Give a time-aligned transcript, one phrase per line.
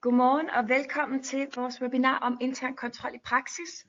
[0.00, 3.86] Godmorgen og velkommen til vores webinar om intern kontrol i praksis.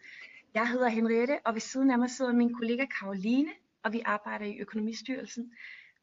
[0.53, 3.51] Jeg hedder Henriette, og ved siden af mig sidder min kollega Karoline,
[3.83, 5.53] og vi arbejder i Økonomistyrelsen,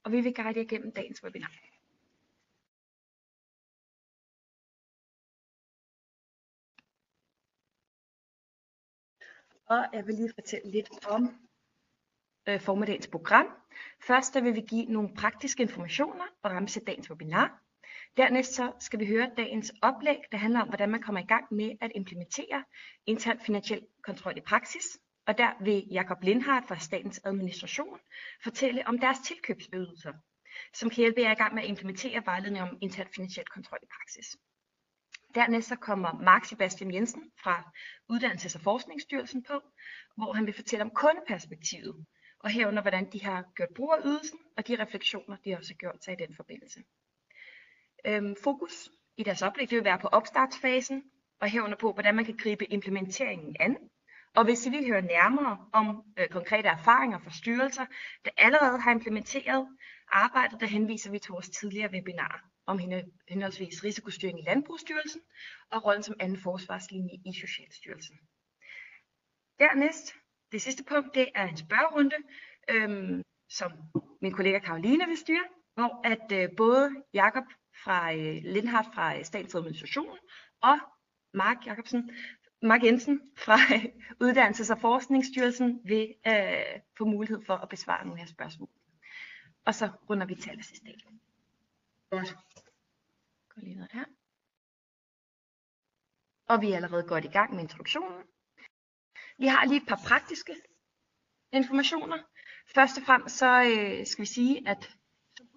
[0.04, 1.52] og vi vil guide jer igennem dagens webinar.
[9.66, 11.48] Og jeg vil lige fortælle lidt om
[12.48, 13.46] øh, formiddagens program.
[14.06, 17.65] Først der vil vi give nogle praktiske informationer og ramse dagens webinar.
[18.16, 21.44] Dernæst så skal vi høre dagens oplæg, der handler om, hvordan man kommer i gang
[21.50, 22.64] med at implementere
[23.06, 24.98] intern finansiel kontrol i praksis.
[25.26, 27.98] Og der vil Jakob Lindhardt fra Statens Administration
[28.42, 30.12] fortælle om deres tilkøbsydelser,
[30.74, 33.86] som kan hjælpe jer i gang med at implementere vejledning om intern finansiel kontrol i
[33.96, 34.36] praksis.
[35.34, 37.72] Dernæst så kommer Mark Sebastian Jensen fra
[38.12, 39.60] Uddannelses- og Forskningsstyrelsen på,
[40.16, 42.06] hvor han vil fortælle om kundeperspektivet,
[42.38, 45.78] og herunder hvordan de har gjort brug af ydelsen, og de refleksioner, de også har
[45.78, 46.80] gjort sig i den forbindelse.
[48.06, 51.02] Øhm, fokus i deres oplæg det vil være på opstartsfasen,
[51.40, 53.76] og herunder på, hvordan man kan gribe implementeringen an.
[54.36, 57.86] Og hvis I vil høre nærmere om øh, konkrete erfaringer fra styrelser,
[58.24, 59.68] der allerede har implementeret
[60.08, 62.78] arbejdet, der henviser vi til vores tidligere webinar om
[63.28, 65.20] henholdsvis risikostyring i Landbrugsstyrelsen
[65.70, 68.16] og rollen som anden forsvarslinje i Socialstyrelsen.
[69.58, 70.14] Dernæst,
[70.52, 72.16] det sidste punkt, det er en spørgerunde,
[72.70, 73.72] øhm, som
[74.22, 77.44] min kollega Karoline vil styre, hvor at øh, både Jakob
[77.84, 80.18] fra øh, Lindhardt fra øh, Statens Administration
[80.62, 80.78] og
[81.34, 82.10] Mark Jacobsen,
[82.62, 83.84] Mark Jensen fra øh,
[84.24, 88.68] Uddannelses- og Forskningsstyrelsen vil øh, få mulighed for at besvare nogle af spørgsmål.
[89.64, 90.82] Og så runder vi til allersidst
[92.10, 92.36] Godt.
[93.48, 94.04] Gå lige ned her.
[96.48, 98.22] Og vi er allerede godt i gang med introduktionen.
[99.38, 100.54] Vi har lige et par praktiske
[101.52, 102.18] informationer.
[102.74, 104.96] Først og fremmest så øh, skal vi sige, at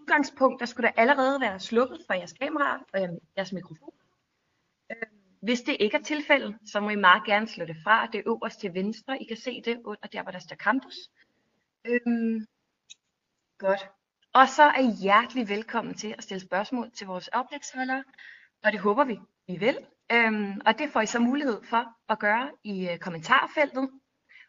[0.09, 3.93] udgangspunkt, der skulle der allerede være slukket for jeres kamera og øhm, jeres mikrofon.
[4.91, 8.05] Øhm, hvis det ikke er tilfældet, så må I meget gerne slå det fra.
[8.05, 9.21] Det er øverst til venstre.
[9.21, 10.95] I kan se det under der, hvor der står campus.
[11.85, 12.45] Øhm,
[13.57, 13.89] godt.
[14.33, 18.03] Og så er I hjertelig velkommen til at stille spørgsmål til vores oplægsholdere,
[18.63, 19.77] og det håber vi, I vil.
[20.11, 23.89] Øhm, og det får I så mulighed for at gøre i øh, kommentarfeltet,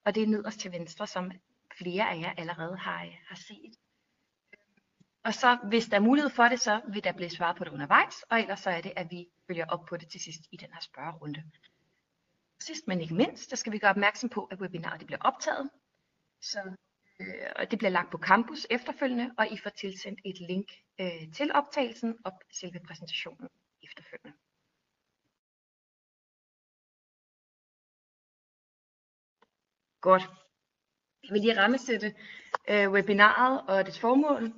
[0.05, 1.31] og det er nederst til venstre, som
[1.79, 3.75] flere af jer allerede har, øh, har set.
[5.25, 7.73] Og så hvis der er mulighed for det, så vil der blive svaret på det
[7.73, 10.57] undervejs, og ellers så er det, at vi følger op på det til sidst i
[10.57, 11.43] den her spørgerunde.
[12.61, 15.71] Sidst men ikke mindst, der skal vi gøre opmærksom på, at webinaret det bliver optaget.
[16.41, 16.61] Så
[17.21, 20.69] øh, og det bliver lagt på campus efterfølgende, og I får tilsendt et link
[21.01, 23.49] øh, til optagelsen og selve præsentationen
[23.83, 24.39] efterfølgende.
[30.01, 30.23] Godt.
[31.25, 32.15] Jeg vil lige rammesætte
[32.69, 34.53] øh, webinaret og dets formål.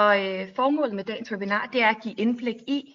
[0.00, 2.94] Og øh, formålet med dagens webinar, det er at give indblik i,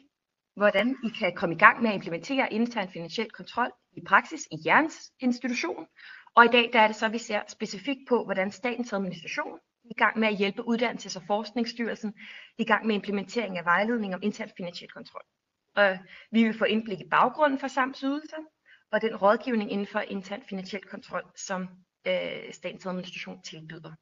[0.56, 4.58] hvordan I kan komme i gang med at implementere intern finansiel kontrol i praksis i
[4.66, 5.88] jeres institution,
[6.36, 9.54] og i dag der er det så, at vi ser specifikt på, hvordan statens administration
[9.54, 12.14] er i gang med at hjælpe Uddannelses- og Forskningsstyrelsen
[12.58, 15.24] i gang med implementering af vejledning om intern finansiel kontrol.
[15.76, 15.98] Og
[16.32, 18.44] vi vil få indblik i baggrunden for SAMS ydelser
[18.92, 21.62] og den rådgivning inden for intern finansiel kontrol, som
[22.08, 23.94] øh, statens administration tilbyder.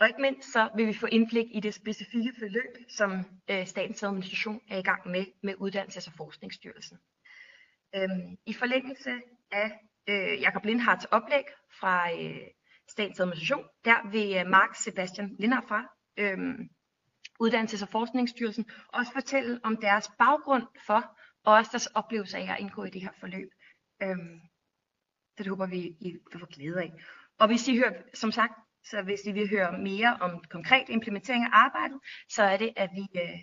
[0.00, 3.10] Og ikke mindst så vil vi få indblik i det specifikke forløb, som
[3.50, 6.98] øh, statens administration er i gang med med Uddannelses- og Forskningsstyrelsen.
[7.94, 9.20] Øhm, I forlængelse
[9.52, 9.72] af
[10.08, 11.44] øh, Jakob Lindhards oplæg
[11.80, 12.40] fra øh,
[12.88, 13.64] Statens Administration.
[13.84, 15.84] Der vil øh, Mark Sebastian Lindhardt fra
[16.16, 16.38] øh,
[17.42, 22.60] Uddannelses- og Forskningsstyrelsen også fortælle om deres baggrund for, og også deres oplevelser af at
[22.60, 23.48] indgå i det her forløb.
[24.02, 24.40] Øhm,
[25.36, 26.92] så det håber vi, I vil få glæde af.
[27.38, 28.52] Og hvis I hører, som sagt,
[28.90, 32.90] så hvis I vil høre mere om konkret implementering af arbejdet, så er det, at
[32.94, 33.38] vi øh,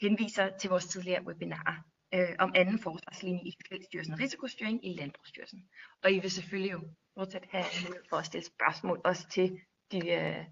[0.00, 1.76] henviser til vores tidligere webinarer
[2.14, 5.68] øh, om anden forsvarslinje i Socialstyrelsen og Risikostyring i Landbrugsstyrelsen.
[6.02, 6.80] Og I vil selvfølgelig jo
[7.18, 9.60] fortsat have mulighed for at stille spørgsmål også til
[9.92, 10.44] de øh,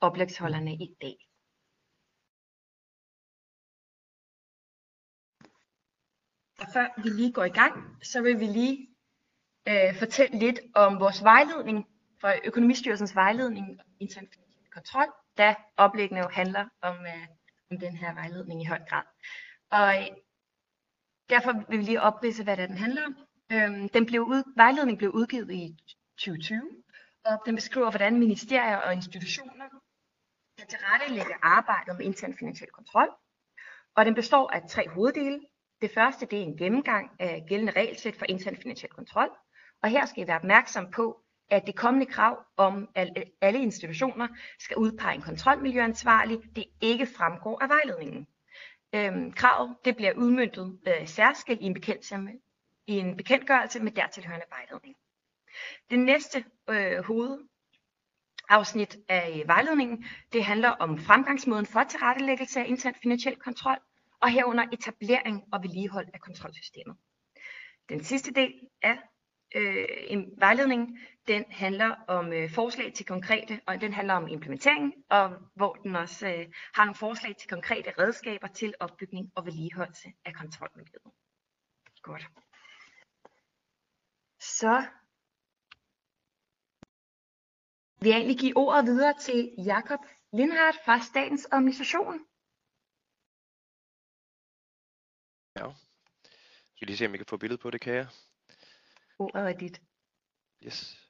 [0.00, 1.16] oplægsholderne i dag.
[6.58, 8.88] Og før vi lige går i gang, så vil vi lige
[9.68, 11.91] øh, fortælle lidt om vores vejledning
[12.22, 14.28] for Økonomistyrelsens vejledning om intern
[14.72, 17.26] kontrol, da oplæggene jo handler om, øh,
[17.70, 19.02] om den her vejledning i høj grad.
[19.70, 20.16] Og øh,
[21.32, 23.16] Derfor vil vi lige oprise, hvad den handler om.
[23.52, 25.76] Øhm, den blev ud, vejledningen blev udgivet i
[26.18, 26.62] 2020,
[27.24, 29.68] og den beskriver, hvordan ministerier og institutioner
[30.58, 33.08] kan tilrettelægge arbejdet med intern finansiel kontrol.
[33.94, 35.40] Og den består af tre hoveddele.
[35.82, 39.30] Det første det er en gennemgang af gældende regelsæt for intern finansiel kontrol.
[39.82, 41.21] Og her skal I være opmærksom på,
[41.52, 43.08] at det kommende krav om, at
[43.40, 44.28] alle institutioner
[44.58, 48.26] skal udpege en kontrolmiljøansvarlig, det ikke fremgår af vejledningen.
[48.94, 51.76] Øhm, kravet det bliver udmyndtet øh, særskilt i en,
[52.86, 54.96] i en bekendtgørelse med dertilhørende vejledning.
[55.90, 62.94] Det næste øh, hovedafsnit af øh, vejledningen, det handler om fremgangsmåden for tilrettelæggelse af intern
[63.02, 63.78] finansiel kontrol,
[64.20, 66.96] og herunder etablering og vedligehold af kontrolsystemet.
[67.88, 68.52] Den sidste del
[68.82, 68.98] af
[69.54, 74.94] øh, en vejledning, den handler om øh, forslag til konkrete, og den handler om implementering,
[75.10, 80.08] og hvor den også øh, har nogle forslag til konkrete redskaber til opbygning og vedligeholdelse
[80.24, 81.12] af kontrolmiljøet.
[82.02, 82.26] Godt.
[84.40, 84.84] Så
[88.00, 90.00] vil jeg egentlig give ordet videre til Jakob
[90.32, 92.26] Lindhardt fra Statens Administration.
[95.56, 95.66] Ja.
[95.66, 98.06] Jeg skal lige se, om jeg kan få billedet på det, kan jeg?
[99.22, 99.82] Ordet er dit.
[100.64, 101.08] Yes.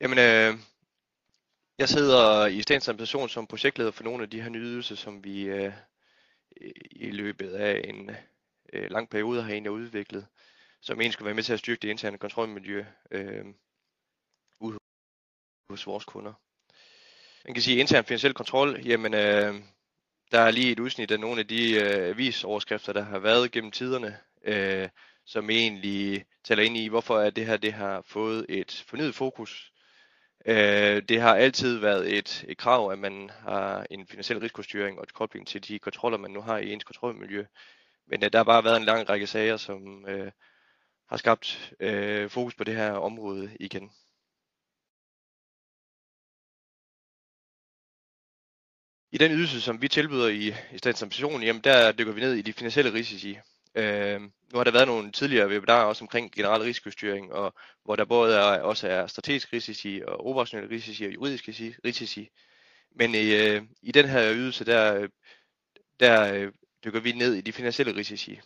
[0.00, 0.58] Jamen, øh,
[1.78, 5.24] jeg sidder i Statens Administration som projektleder for nogle af de her nye ydelser, som
[5.24, 5.72] vi øh,
[6.90, 8.10] i løbet af en
[8.72, 10.26] øh, lang periode har egentlig udviklet,
[10.80, 13.44] som egentlig skal være med til at styrke det interne kontrolmiljø øh,
[14.60, 14.78] ude
[15.70, 16.32] hos vores kunder.
[17.44, 19.54] Man kan sige, at intern finansiel kontrol, jamen øh,
[20.32, 23.70] der er lige et udsnit af nogle af de øh, avisoverskrifter, der har været gennem
[23.70, 24.88] tiderne, øh,
[25.26, 29.72] som egentlig taler ind i, hvorfor er det her det har fået et fornyet fokus.
[30.46, 35.02] Øh, det har altid været et, et krav, at man har en finansiel risikostyring og
[35.02, 37.44] et kobling til de kontroller, man nu har i ens kontrolmiljø.
[38.06, 40.32] Men øh, der har bare været en lang række sager, som øh,
[41.08, 43.90] har skabt øh, fokus på det her område igen.
[49.14, 52.42] I den ydelse, som vi tilbyder i, i Statens jamen der dykker vi ned i
[52.42, 53.38] de finansielle risici.
[53.74, 57.54] Øh, nu har der været nogle tidligere webinarer også omkring generel risikostyring, og
[57.84, 62.30] hvor der både er, også er strategisk risici og operationelle risici og juridiske risici.
[62.94, 65.08] Men øh, i den her ydelse, der,
[66.00, 66.52] der øh,
[66.84, 68.40] dykker vi ned i de finansielle risici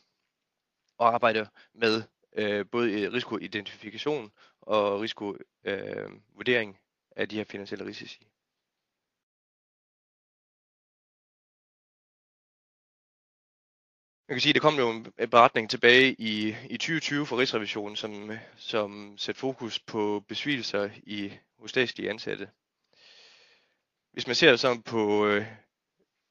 [0.99, 2.03] og arbejder med
[2.37, 6.77] øh, både øh, risikoidentifikation og risikovurdering øh,
[7.17, 8.27] af de her finansielle risici.
[14.29, 17.97] Man kan sige, at der kom jo en beretning tilbage i, i 2020 fra Rigsrevisionen,
[17.97, 22.49] som, som satte fokus på besvigelser i, hos statslige ansatte.
[24.13, 25.47] Hvis man ser sådan på øh,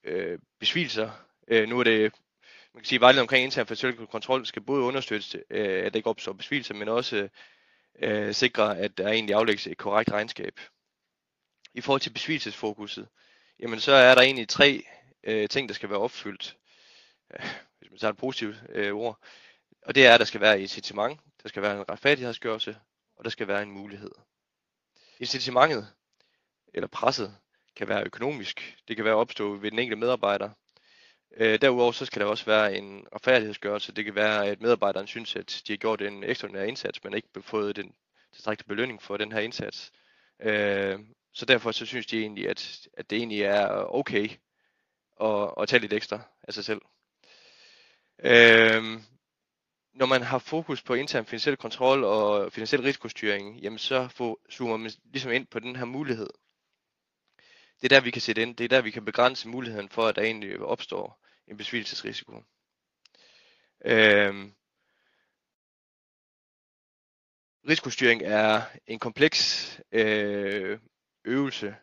[0.03, 1.11] øh besvigelser,
[1.47, 2.01] øh, nu er det,
[2.73, 6.09] man kan sige, vejledning omkring intern facility kontrol skal både understøtte, øh, at der ikke
[6.09, 7.29] opstår besvigelser, men også
[8.01, 10.59] øh, sikre, at der egentlig aflægges et korrekt regnskab.
[11.73, 13.07] I forhold til besvigelsesfokuset,
[13.59, 14.83] jamen så er der egentlig tre
[15.23, 16.57] øh, ting, der skal være opfyldt
[17.97, 19.19] så er det positivt øh, ord.
[19.81, 22.77] Og det er, at der skal være et incitament, der skal være en retfærdighedsgørelse,
[23.15, 24.11] og der skal være en mulighed.
[25.19, 25.87] Incitamentet,
[26.73, 27.35] eller presset,
[27.75, 28.77] kan være økonomisk.
[28.87, 30.49] Det kan være opstå ved den enkelte medarbejder.
[31.37, 33.91] Øh, derudover så skal der også være en retfærdighedsgørelse.
[33.91, 37.27] Det kan være, at medarbejderen synes, at de har gjort en ekstraordinær indsats, men ikke
[37.41, 37.93] fået den
[38.33, 39.91] tilstrækkelige belønning for den her indsats.
[40.39, 40.99] Øh,
[41.33, 44.29] så derfor så synes de egentlig, at, at det egentlig er okay
[45.21, 46.81] at, at tage lidt ekstra af sig selv.
[48.19, 49.01] Øhm,
[49.93, 54.77] når man har fokus på intern finansiel kontrol og finansiel risikostyring, jamen så får, zoomer
[54.77, 56.29] man ligesom ind på den her mulighed.
[57.81, 58.55] Det er der, vi kan sætte ind.
[58.55, 62.43] Det er der, vi kan begrænse muligheden for, at der egentlig opstår en besvigelsesrisiko.
[63.85, 64.53] Øhm,
[67.69, 70.79] risikostyring er en kompleks øh,
[71.25, 71.75] øvelse,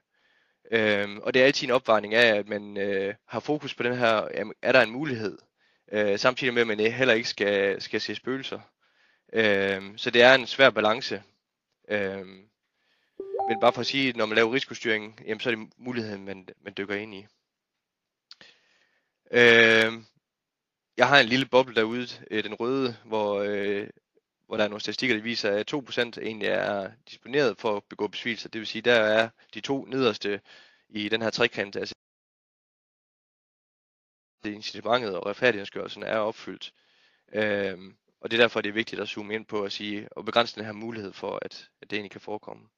[0.71, 3.97] øhm, og det er altid en opvejning af, at man øh, har fokus på den
[3.97, 5.39] her, jamen, er der en mulighed?
[5.93, 8.61] Øh, samtidig med, at man øh, heller ikke skal, skal se spøgelser.
[9.33, 11.23] Øh, så det er en svær balance.
[11.89, 12.27] Øh,
[13.49, 16.25] men bare for at sige, at når man laver risikostyring, jamen, så er det muligheden,
[16.25, 17.27] man, man dykker ind i.
[19.31, 19.93] Øh,
[20.97, 23.89] jeg har en lille boble derude, øh, den røde, hvor, øh,
[24.47, 28.07] hvor der er nogle statistikker, der viser, at 2% egentlig er disponeret for at begå
[28.07, 28.49] besvigelser.
[28.49, 30.41] Det vil sige, der er de to nederste
[30.89, 31.95] i den her trekant, altså
[34.51, 36.73] incitamentet og retfærdighedsgørelsen er opfyldt.
[37.33, 40.25] Øhm, og det er derfor, det er vigtigt at zoome ind på at sige, og
[40.25, 42.69] begrænse den her mulighed for, at, at det egentlig kan forekomme.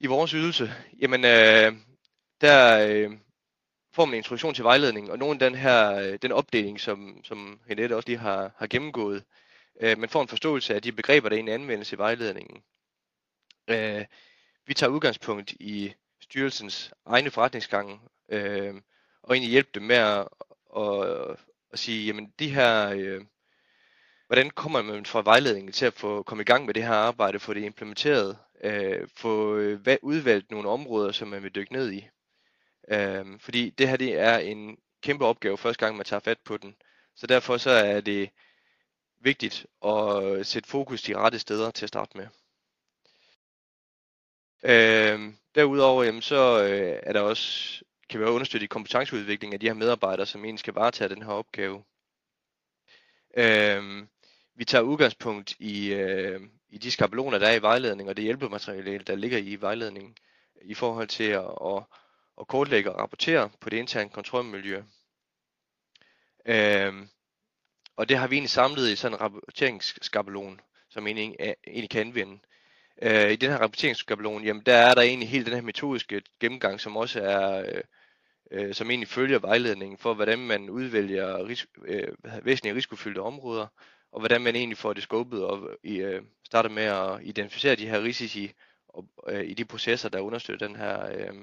[0.00, 1.72] I vores ydelse, jamen øh,
[2.40, 3.18] der øh,
[3.92, 7.60] får man en introduktion til vejledning, og nogen den her øh, den opdeling, som, som
[7.68, 9.24] Henette også lige har, har gennemgået,
[9.80, 12.62] øh, man får en forståelse af de begreber, der egentlig anvendes i vejledningen.
[13.68, 14.04] Øh,
[14.66, 18.74] vi tager udgangspunkt i styrelsens egne forretningsgange, øh,
[19.22, 20.28] og egentlig hjælpe dem med at,
[20.76, 21.36] at,
[21.72, 23.24] at sige, jamen de her, øh,
[24.26, 27.40] hvordan kommer man fra vejledningen til at få komme i gang med det her arbejde,
[27.40, 32.08] få det implementeret, øh, få øh, udvalgt nogle områder, som man vil dykke ned i.
[32.88, 36.56] Øh, fordi det her det er en kæmpe opgave første gang, man tager fat på
[36.56, 36.76] den.
[37.16, 38.30] Så derfor så er det
[39.20, 42.26] vigtigt at sætte fokus de rette steder til at starte med.
[44.64, 49.66] Øh, derudover jamen, så øh, er der også, kan vi understøtte i kompetenceudvikling af de
[49.66, 51.84] her medarbejdere, som egentlig skal varetage den her opgave.
[53.36, 54.06] Øh,
[54.54, 59.04] vi tager udgangspunkt i, øh, i de skabeloner, der er i vejledning, og det hjælpemateriale,
[59.04, 60.16] der ligger i vejledningen,
[60.62, 61.82] i forhold til at, at,
[62.40, 64.82] at kortlægge og rapportere på det interne kontrolmiljø.
[66.46, 66.92] Øh,
[67.96, 72.40] og det har vi egentlig samlet i sådan en rapporteringsskabelon, som egentlig, egentlig kan anvende.
[73.02, 76.80] Øh, I den her rapporteringsskabelon, jamen der er der egentlig helt den her metodiske gennemgang,
[76.80, 77.82] som også er, øh,
[78.50, 82.08] øh, som egentlig følger vejledningen for, hvordan man udvælger ris- øh,
[82.42, 83.66] væsentlige risikofyldte områder,
[84.12, 87.88] og hvordan man egentlig får det skubbet og i, øh, starter med at identificere de
[87.88, 88.52] her risici
[88.88, 91.34] og, øh, i de processer, der understøtter den her, øh,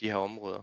[0.00, 0.62] de her områder.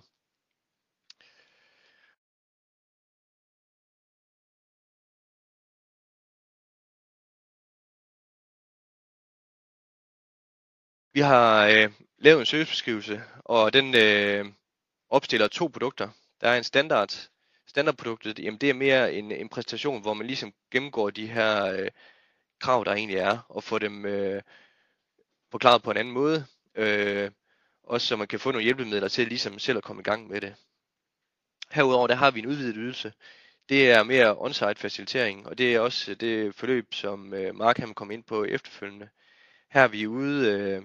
[11.15, 14.45] Vi har øh, lavet en servicebeskrivelse, og den øh,
[15.09, 16.09] opstiller to produkter.
[16.41, 17.29] Der er en standard.
[17.67, 21.89] Standardproduktet, jamen det er mere en, en præstation, hvor man ligesom gennemgår de her øh,
[22.59, 24.41] krav, der egentlig er, og får dem øh,
[25.51, 26.45] forklaret på en anden måde.
[26.75, 27.31] Øh,
[27.83, 30.41] også så man kan få nogle hjælpemidler til ligesom selv at komme i gang med
[30.41, 30.55] det.
[31.71, 33.13] Herudover der har vi en udvidet ydelse.
[33.69, 37.81] Det er mere on-site facilitering, og det er også øh, det forløb, som øh, Mark
[37.95, 39.09] kom ind på efterfølgende.
[39.71, 40.83] Her er vi ude øh,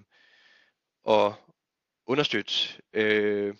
[1.04, 1.35] og
[2.07, 2.52] understøtte
[2.92, 3.54] øh,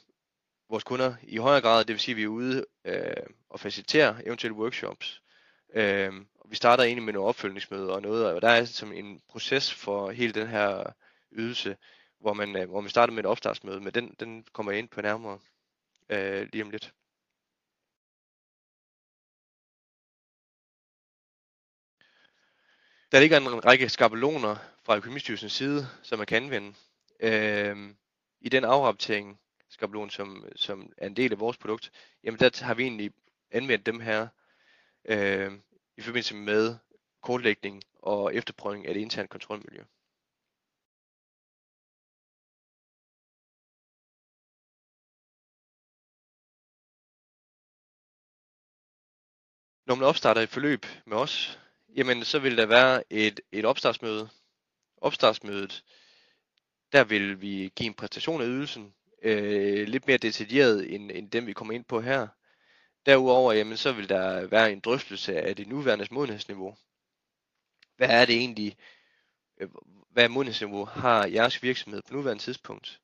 [0.69, 4.27] vores kunder i højere grad, det vil sige, at vi er ude øh, og facilitere
[4.27, 5.23] eventuelle workshops.
[5.75, 9.21] Øh, og vi starter egentlig med nogle opfølgningsmøder og noget, og der er som en
[9.29, 10.93] proces for hele den her
[11.33, 11.77] ydelse,
[12.21, 14.89] hvor man, øh, hvor man starter med et opstartsmøde, men den, den kommer jeg ind
[14.89, 15.39] på nærmere
[16.09, 16.95] øh, lige om lidt.
[23.13, 26.75] Der ligger en række skabeloner fra økonomistyrelsens side, som man kan anvende.
[27.23, 27.95] Øh,
[28.41, 31.91] I den afrapportering, skabelon, som, som er en del af vores produkt,
[32.25, 33.13] jamen der har vi egentlig
[33.51, 34.29] anvendt dem her
[35.05, 35.53] øh,
[35.97, 36.77] i forbindelse med
[37.23, 39.83] kortlægning og efterprøvning af det interne kontrolmiljø.
[49.87, 51.59] Når man opstarter et forløb med os,
[51.97, 54.29] jamen så vil der være et, et opstartsmøde.
[54.97, 55.85] Opstartsmødet,
[56.93, 61.47] der vil vi give en præstation af ydelsen, øh, lidt mere detaljeret end, end den,
[61.47, 62.29] vi kommer ind på her.
[63.07, 66.77] Derudover jamen, så vil der være en drøftelse af det nuværende modenhedsniveau.
[67.97, 68.77] Hvad er det egentlig,
[69.61, 69.69] øh,
[70.11, 73.01] hvad modenhedsniveau har jeres virksomhed på nuværende tidspunkt?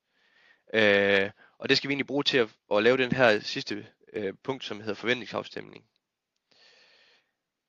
[0.73, 4.33] Øh, og det skal vi egentlig bruge til at, at lave den her sidste øh,
[4.43, 5.85] punkt, som hedder forventningsafstemning.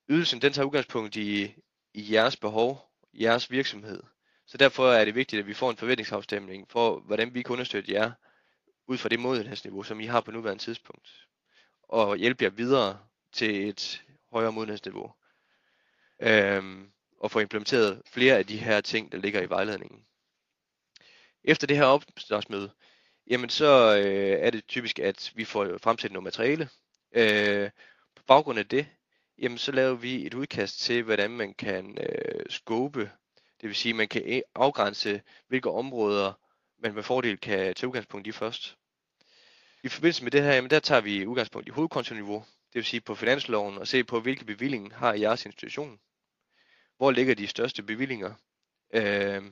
[0.08, 1.54] Ydelsen den tager udgangspunkt i,
[1.94, 4.02] i jeres behov, jeres virksomhed.
[4.48, 7.92] Så derfor er det vigtigt, at vi får en forventningsafstemning for, hvordan vi kan understøtte
[7.92, 8.12] jer
[8.86, 11.26] ud fra det modenhedsniveau, som I har på nuværende tidspunkt,
[11.82, 12.98] og hjælpe jer videre
[13.32, 14.02] til et
[14.32, 15.12] højere modenhedsniveau,
[16.22, 16.90] øhm,
[17.20, 20.04] og få implementeret flere af de her ting, der ligger i vejledningen.
[21.44, 22.70] Efter det her opstartsmøde,
[23.26, 26.68] jamen så øh, er det typisk, at vi får fremsat noget materiale.
[27.12, 27.70] Øh,
[28.16, 28.86] på baggrund af det,
[29.38, 33.10] jamen så laver vi et udkast til, hvordan man kan øh, scope,
[33.60, 36.32] det vil sige, at man kan afgrænse, hvilke områder
[36.78, 38.76] man med fordel kan tage udgangspunkt i først.
[39.82, 43.00] I forbindelse med det her, jamen der tager vi udgangspunkt i hovedkontoniveau, det vil sige
[43.00, 46.00] på finansloven, og se på, hvilke bevillinger har jeres institution.
[46.96, 48.34] Hvor ligger de største bevillinger?
[48.94, 49.42] Øh,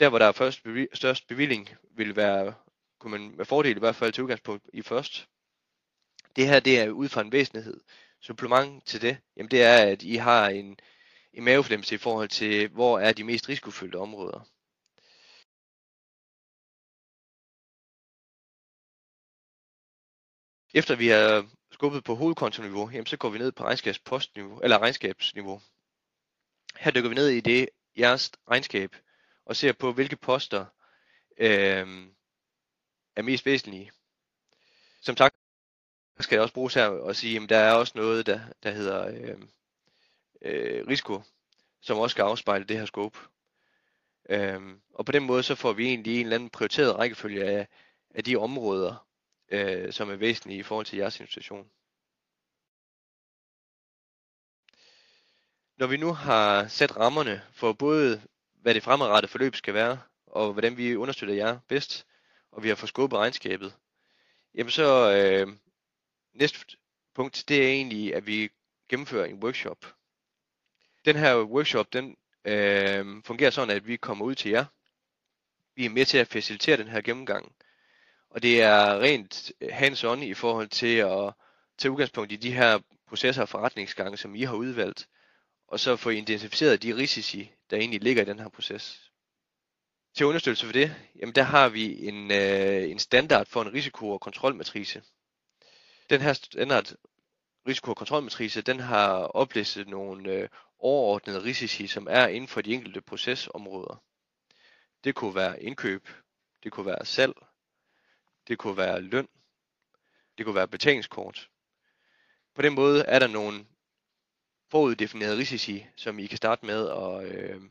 [0.00, 2.54] der, hvor der er først bevi- størst bevilling, vil være,
[2.98, 5.28] kunne man med fordel i hvert fald til udgangspunkt i først.
[6.36, 7.80] Det her, det er ud fra en væsentlighed.
[8.20, 10.78] Supplement til det, jamen det er, at I har en,
[11.32, 14.40] en mavefornemmelse i forhold til, hvor er de mest risikofyldte områder.
[20.74, 25.60] Efter vi har skubbet på hovedkontoniveau, jamen så går vi ned på regnskabspostniveau, eller regnskabsniveau.
[26.76, 27.68] Her dykker vi ned i det
[27.98, 28.96] jeres regnskab
[29.44, 30.66] og ser på, hvilke poster
[31.38, 31.86] øh,
[33.16, 33.92] er mest væsentlige.
[35.00, 35.36] Som sagt
[36.20, 39.06] skal jeg også bruges her og sige, at der er også noget, der, der hedder
[39.06, 39.42] øh,
[40.42, 41.22] øh, risiko,
[41.80, 43.18] som også skal afspejle det her scope.
[44.28, 47.68] Øhm, og på den måde så får vi egentlig en eller anden prioriteret rækkefølge af,
[48.14, 49.06] af de områder,
[49.48, 51.70] øh, som er væsentlige i forhold til jeres institution.
[55.76, 60.52] Når vi nu har sat rammerne for både, hvad det fremadrettede forløb skal være, og
[60.52, 62.06] hvordan vi understøtter jer bedst,
[62.52, 63.74] og vi har fået skubbet regnskabet,
[64.54, 65.56] jamen så øh,
[66.32, 66.76] næste
[67.14, 68.48] punkt, det er egentlig, at vi
[68.88, 69.96] gennemfører en workshop.
[71.06, 74.64] Den her workshop, den øh, fungerer sådan, at vi kommer ud til jer.
[75.76, 77.52] Vi er med til at facilitere den her gennemgang.
[78.30, 81.32] Og det er rent hands-on i forhold til at
[81.78, 85.08] tage udgangspunkt i de her processer og forretningsgange, som I har udvalgt,
[85.68, 89.10] og så få identificeret de risici, der egentlig ligger i den her proces.
[90.14, 94.10] Til understøttelse for det, jamen der har vi en, øh, en standard for en risiko-
[94.10, 95.02] og kontrolmatrice.
[96.10, 96.92] Den her standard
[97.68, 100.48] risiko- og kontrolmatrice, den har oplistet nogle øh,
[100.86, 104.02] overordnede risici, som er inden for de enkelte procesområder.
[105.04, 106.08] Det kunne være indkøb,
[106.62, 107.34] det kunne være salg,
[108.48, 109.28] det kunne være løn,
[110.38, 111.50] det kunne være betalingskort.
[112.54, 113.66] På den måde er der nogle
[114.70, 117.62] foruddefinerede risici, som I kan starte med at, øh,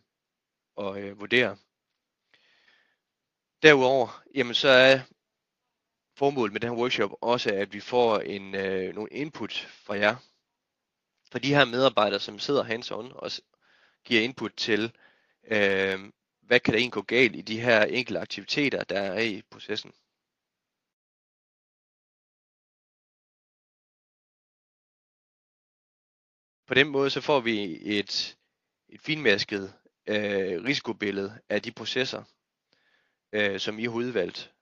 [0.77, 1.57] at øh, vurdere.
[3.63, 4.99] Derudover, jamen så er
[6.17, 10.15] formålet med den her workshop også, at vi får en, øh, nogle input fra jer
[11.31, 13.31] for de her medarbejdere, som sidder hands-on og
[14.03, 14.91] giver input til,
[15.43, 15.99] øh,
[16.41, 19.91] hvad kan der egentlig gå galt i de her enkelte aktiviteter, der er i processen.
[26.67, 28.37] På den måde så får vi et,
[28.89, 29.73] et finmasket
[30.07, 32.23] øh, risikobillede af de processer,
[33.31, 34.53] øh, som I har udvalgt.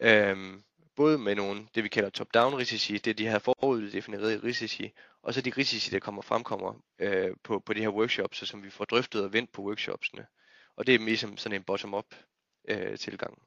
[0.00, 0.64] Øhm,
[0.98, 5.34] både med nogle, det vi kalder top-down risici, det er de her foruddefinerede risici, og
[5.34, 8.84] så de risici, der kommer fremkommer øh, på, på de her workshops, som vi får
[8.84, 10.26] drøftet og vendt på workshopsene.
[10.76, 12.14] Og det er ligesom sådan en bottom-up
[12.68, 13.38] øh, tilgang.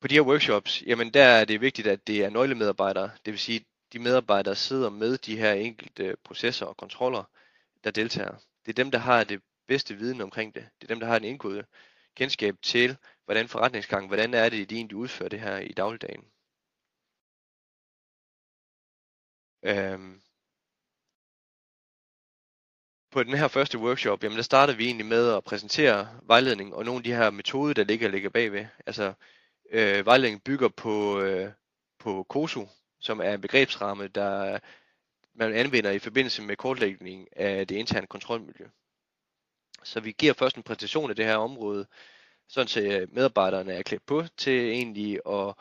[0.00, 3.38] På de her workshops, jamen der er det vigtigt, at det er nøglemedarbejdere, det vil
[3.38, 7.24] sige de medarbejdere, sidder med de her enkelte processer og kontroller,
[7.84, 8.34] der deltager.
[8.66, 10.68] Det er dem, der har det bedste viden omkring det.
[10.80, 11.64] Det er dem, der har den indgåede
[12.16, 12.96] kendskab til,
[13.28, 16.24] hvordan forretningsgangen, hvordan er det, de egentlig udfører det her i dagligdagen.
[19.62, 20.22] Øhm.
[23.10, 26.84] På den her første workshop, jamen der starter vi egentlig med at præsentere vejledning og
[26.84, 28.66] nogle af de her metoder, der ligger, ligger bagved.
[28.86, 29.12] Altså
[29.70, 31.52] øh, vejledningen bygger på, øh,
[31.98, 32.64] på COSU,
[33.00, 34.58] som er en begrebsramme, der
[35.34, 38.66] man anvender i forbindelse med kortlægning af det interne kontrolmiljø.
[39.84, 41.86] Så vi giver først en præsentation af det her område,
[42.48, 45.54] sådan så øh, medarbejderne er klædt på til egentlig at,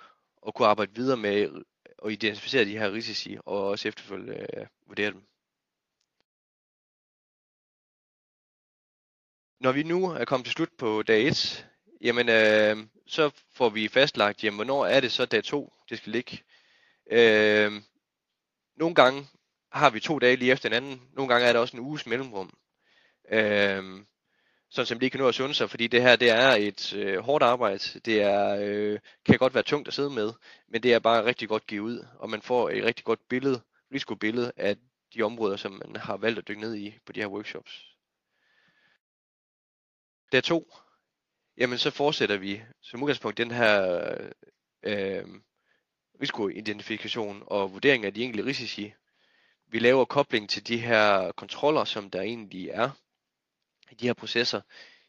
[0.47, 1.63] at kunne arbejde videre med
[2.05, 5.23] at identificere de her risici og også efterfølgende øh, vurdere dem.
[9.59, 11.67] Når vi nu er kommet til slut på dag 1,
[12.01, 16.11] jamen øh, så får vi fastlagt, jamen hvornår er det så dag 2, det skal
[16.11, 16.43] ligge.
[17.11, 17.71] Øh,
[18.75, 19.27] nogle gange
[19.71, 22.57] har vi to dage lige efter hinanden, nogle gange er der også en uges mellemrum.
[23.31, 24.03] Øh,
[24.69, 27.19] sådan som de kan nå at sunde sig, fordi det her det er et øh,
[27.19, 27.99] hårdt arbejde.
[27.99, 30.33] Det er, øh, kan godt være tungt at sidde med,
[30.67, 33.61] men det er bare rigtig godt givet ud, og man får et rigtig godt billede,
[33.93, 34.77] risikobillede af
[35.13, 37.95] de områder, som man har valgt at dykke ned i på de her workshops.
[40.31, 40.73] Der to,
[41.57, 44.07] jamen så fortsætter vi som udgangspunkt den her
[44.83, 45.25] øh,
[46.21, 48.93] risikoidentifikation og vurdering af de enkelte risici.
[49.67, 52.89] Vi laver kobling til de her kontroller, som der egentlig er
[53.91, 54.61] i de her processer.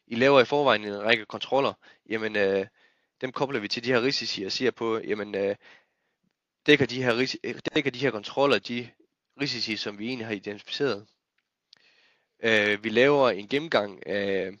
[0.07, 1.73] I laver i forvejen en række kontroller,
[2.09, 2.67] jamen øh,
[3.21, 5.55] dem kobler vi til de her risici og siger på, jamen øh,
[6.65, 7.35] dækker, de her,
[7.75, 8.89] dækker de her kontroller de
[9.41, 11.07] risici, som vi egentlig har identificeret.
[12.43, 14.51] Øh, vi laver en gennemgang af,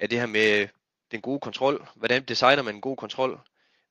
[0.00, 0.68] af det her med
[1.10, 1.88] den gode kontrol.
[1.94, 3.40] Hvordan designer man en god kontrol?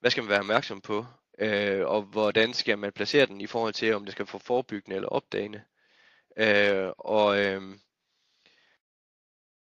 [0.00, 1.06] Hvad skal man være opmærksom på?
[1.38, 4.96] Øh, og hvordan skal man placere den i forhold til, om det skal få forebyggende
[4.96, 5.62] eller opdagende?
[6.36, 7.62] Øh, og øh,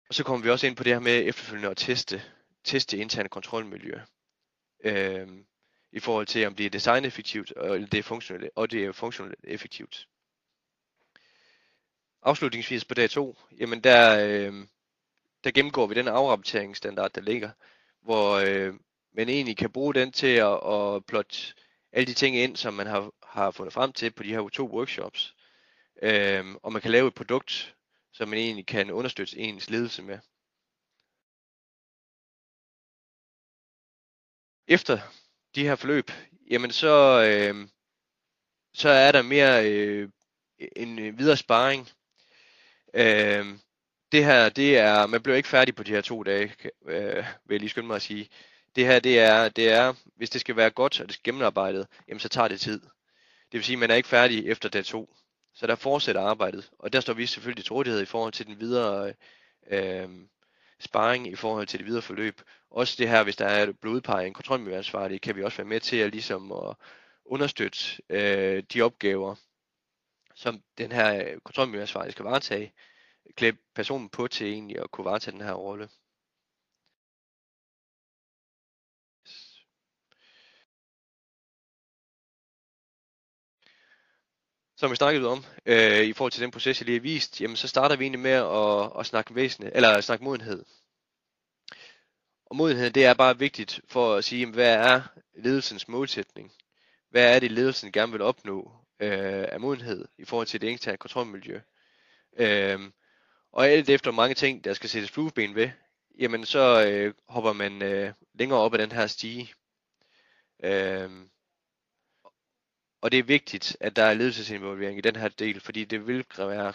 [0.08, 2.22] og så kommer vi også ind på det her med efterfølgende at teste,
[2.64, 4.00] teste interne kontrolmiljø.
[4.84, 5.28] Øh,
[5.92, 9.40] I forhold til, om det er designeffektivt, og det er funktionelt, og det er funktionelt
[9.44, 10.08] effektivt.
[12.22, 14.66] Afslutningsvis på dag 2, jamen der, øh,
[15.44, 17.50] der gennemgår vi den afrapporteringsstandard, der ligger,
[18.02, 18.74] hvor øh,
[19.14, 21.54] man egentlig kan bruge den til at, at plotte
[21.92, 24.66] alle de ting ind, som man har, har fundet frem til på de her to
[24.66, 25.34] workshops.
[26.02, 27.75] Øh, og man kan lave et produkt,
[28.16, 30.18] som man egentlig kan understøtte ens ledelse med.
[34.68, 34.98] Efter
[35.54, 36.10] de her forløb,
[36.50, 37.68] jamen så, øh,
[38.74, 40.08] så er der mere øh,
[40.76, 41.88] en øh, videre sparring.
[42.94, 43.58] Øh,
[44.12, 46.54] det her, det er, man bliver ikke færdig på de her to dage,
[46.86, 48.28] øh, vil jeg lige skynde mig at sige.
[48.76, 51.86] Det her, det er, det er, hvis det skal være godt og det skal gennemarbejdet,
[52.08, 52.80] jamen så tager det tid.
[53.52, 55.16] Det vil sige, at man er ikke færdig efter dag to.
[55.56, 58.60] Så der fortsætter arbejdet, og der står vi selvfølgelig til rådighed i forhold til den
[58.60, 59.14] videre
[59.70, 60.08] øh,
[60.80, 62.40] sparring, i forhold til det videre forløb.
[62.70, 65.96] Også det her, hvis der er blodpege en kontrolmiljøansvarlig, kan vi også være med til
[65.96, 66.76] at, ligesom at
[67.24, 69.34] understøtte øh, de opgaver,
[70.34, 72.72] som den her kontrolmiljøansvarlige skal varetage,
[73.36, 75.88] klæde personen på til egentlig at kunne varetage den her rolle.
[84.76, 87.56] Som vi snakkede om, øh, i forhold til den proces, jeg lige har vist, jamen
[87.56, 90.64] så starter vi egentlig med at, at snakke væsen, eller at snakke modenhed.
[92.46, 95.02] Og modenhed, det er bare vigtigt for at sige, jamen, hvad er
[95.34, 96.52] ledelsens målsætning?
[97.10, 100.96] Hvad er det, ledelsen gerne vil opnå øh, af modenhed i forhold til det interne
[100.96, 101.60] kontrolmiljø?
[102.38, 102.80] Øh,
[103.52, 105.70] og alt efter mange ting, der skal sættes flueben ved,
[106.18, 109.52] jamen så øh, hopper man øh, længere op ad den her stige.
[110.64, 111.10] Øh,
[113.00, 116.24] og det er vigtigt, at der er ledelsesinvolvering i den her del, fordi det vil
[116.38, 116.72] være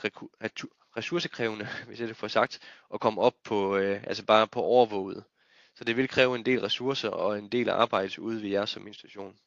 [0.97, 2.60] ressourcekrævende, hvis jeg det får sagt,
[2.93, 5.23] at komme op på, øh, altså bare på overvåget.
[5.75, 8.88] Så det vil kræve en del ressourcer og en del arbejde ude ved jer som
[8.88, 9.39] institution.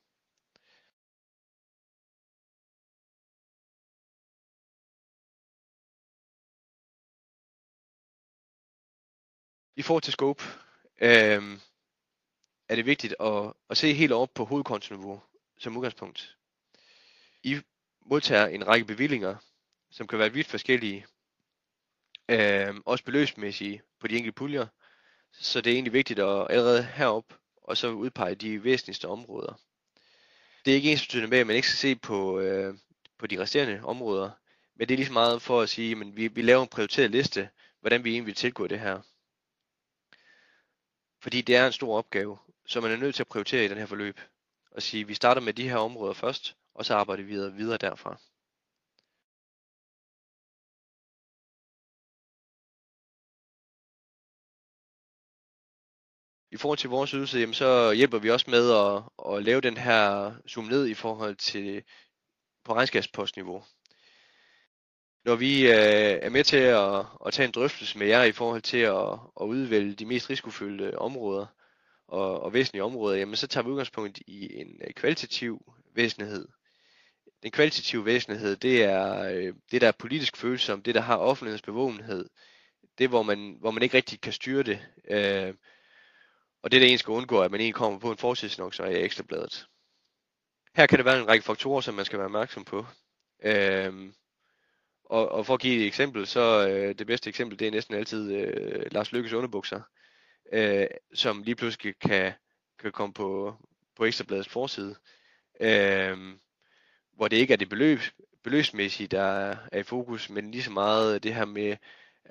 [9.76, 10.42] I forhold til scope,
[11.00, 11.58] øh,
[12.68, 15.22] er det vigtigt at, at se helt op på hovedkontoniveau
[15.58, 16.36] som udgangspunkt.
[17.44, 17.60] I
[18.06, 19.36] modtager en række bevillinger,
[19.90, 21.06] som kan være vidt forskellige,
[22.28, 24.66] øh, også beløbsmæssige på de enkelte puljer,
[25.32, 29.60] så det er egentlig vigtigt at allerede herop og så udpege de væsentligste områder.
[30.64, 32.74] Det er ikke ens med, at man ikke skal se på, øh,
[33.18, 34.30] på de resterende områder,
[34.74, 37.10] men det er lige så meget for at sige, at vi, vi laver en prioriteret
[37.10, 39.00] liste, hvordan vi egentlig vil tilgå det her.
[41.20, 43.78] Fordi det er en stor opgave, så man er nødt til at prioritere i den
[43.78, 44.20] her forløb.
[44.70, 47.52] Og sige, at vi starter med de her områder først, og så arbejder vi videre,
[47.52, 48.18] videre derfra.
[56.50, 59.76] I forhold til vores ydelse, jamen, så hjælper vi også med at, at lave den
[59.76, 61.82] her zoom ned i forhold til
[62.64, 63.64] på regnskabspostniveau.
[65.24, 68.62] Når vi øh, er med til at, at tage en drøftelse med jer i forhold
[68.62, 71.46] til at, at udvælge de mest risikofyldte områder
[72.08, 76.48] og, og væsentlige områder, jamen så tager vi udgangspunkt i en øh, kvalitativ væsentlighed
[77.44, 81.62] den kvalitative væsenhed, det er øh, det, der er politisk følsomt, det, der har offentlighedens
[81.62, 82.28] bevågenhed,
[82.98, 84.86] det, hvor man, hvor man ikke rigtig kan styre det.
[85.10, 85.54] Øh,
[86.62, 89.66] og det, der egentlig skal undgå, at man egentlig kommer på en forsidsannonce i ekstrabladet.
[90.76, 92.86] Her kan det være en række faktorer, som man skal være opmærksom på.
[93.42, 94.12] Øh,
[95.04, 97.94] og, og for at give et eksempel, så øh, det bedste eksempel, det er næsten
[97.94, 99.80] altid øh, Lars Lykkes underbukser,
[100.52, 102.32] øh, som lige pludselig kan,
[102.78, 103.56] kan komme på,
[103.96, 104.96] på ekstrabladets forside.
[105.60, 106.36] Øh,
[107.16, 108.00] hvor det ikke er det beløb,
[108.42, 109.22] beløbsmæssige, der
[109.72, 111.76] er i fokus, men lige så meget det her med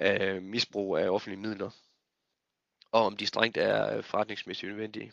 [0.02, 1.69] øh, misbrug af offentlige midler,
[2.91, 5.12] og om de strengt er forretningsmæssigt nødvendige.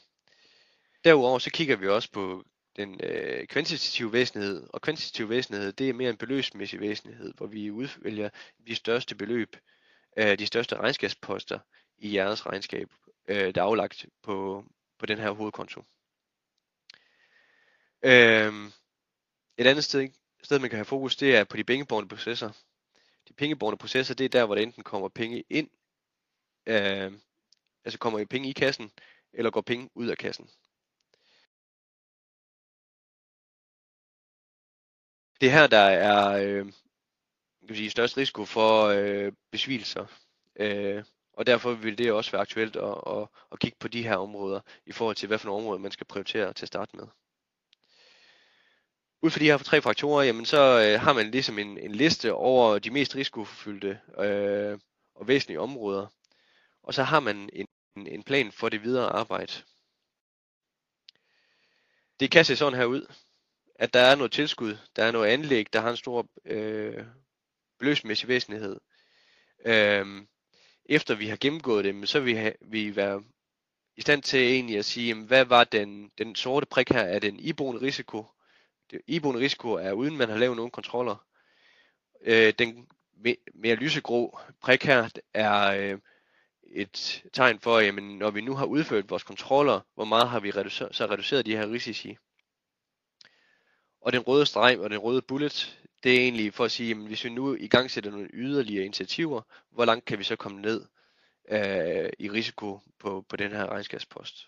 [1.05, 2.45] Derudover så kigger vi også på
[2.77, 7.71] den øh, kvantitative væsenhed, og kvantitativ væsenhed, det er mere en beløbsmæssig væsenhed, hvor vi
[7.71, 8.29] udvælger
[8.67, 9.57] de største beløb,
[10.17, 11.59] øh, de største regnskabsposter
[11.99, 12.89] i jeres regnskab,
[13.29, 14.65] øh, der er aflagt på,
[14.99, 15.85] på den her hovedkonto.
[18.03, 18.73] Øhm,
[19.61, 20.09] et andet sted,
[20.43, 22.53] sted, man kan have fokus, det er på de pengeborgende processer.
[23.29, 25.71] De pengeborgende processer, det er der, hvor der enten kommer penge ind,
[26.67, 27.13] øh,
[27.85, 28.93] altså kommer penge i kassen,
[29.33, 30.51] eller går penge ud af kassen.
[35.41, 36.73] Det er her, der er øh,
[37.67, 40.07] kan sige, størst risiko for øh, besvigelser.
[40.57, 44.17] Øh, og derfor vil det også være aktuelt at, at, at kigge på de her
[44.17, 47.07] områder, i forhold til, hvad for nogle områder man skal prioritere til at starte med
[49.23, 52.33] ud fra de her tre faktorer, jamen så øh, har man ligesom en, en liste
[52.35, 54.79] over de mest risikofyldte øh,
[55.15, 56.07] og væsentlige områder.
[56.83, 59.53] Og så har man en, en plan for det videre arbejde.
[62.21, 63.07] Det kan se sådan her ud,
[63.75, 67.05] at der er noget tilskud, der er noget anlæg, der har en stor øh,
[67.79, 68.81] beløbsmæssig væsentlighed.
[69.67, 70.07] Øh,
[70.85, 73.23] efter vi har gennemgået det, så vil vi, vi være
[73.97, 77.01] i stand til egentlig at sige, jamen, hvad var den, den sorte prik her?
[77.01, 78.27] Er den iboende risiko?
[78.91, 81.17] Det, iboende risiko er uden man har lavet nogen kontroller.
[82.23, 82.89] Øh, den
[83.55, 85.99] mere lysegrå prik her er øh,
[86.73, 90.41] et tegn for, at jamen, når vi nu har udført vores kontroller, hvor meget har
[90.41, 92.17] vi reduceret, så reduceret de her risici.
[94.01, 96.97] Og den røde streg og den røde bullet, det er egentlig for at sige, at
[96.97, 100.61] hvis vi nu i gang sætter nogle yderligere initiativer, hvor langt kan vi så komme
[100.61, 100.85] ned
[101.49, 104.47] øh, i risiko på, på den her regnskabspost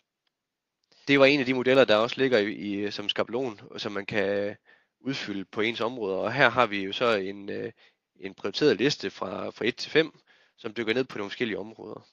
[1.08, 3.92] det var en af de modeller, der også ligger i, i som skabelon, og som
[3.92, 4.56] man kan
[5.00, 6.16] udfylde på ens områder.
[6.16, 7.72] Og her har vi jo så en, øh,
[8.20, 10.20] en prioriteret liste fra, fra 1 til 5,
[10.58, 12.06] som dykker ned på nogle forskellige områder.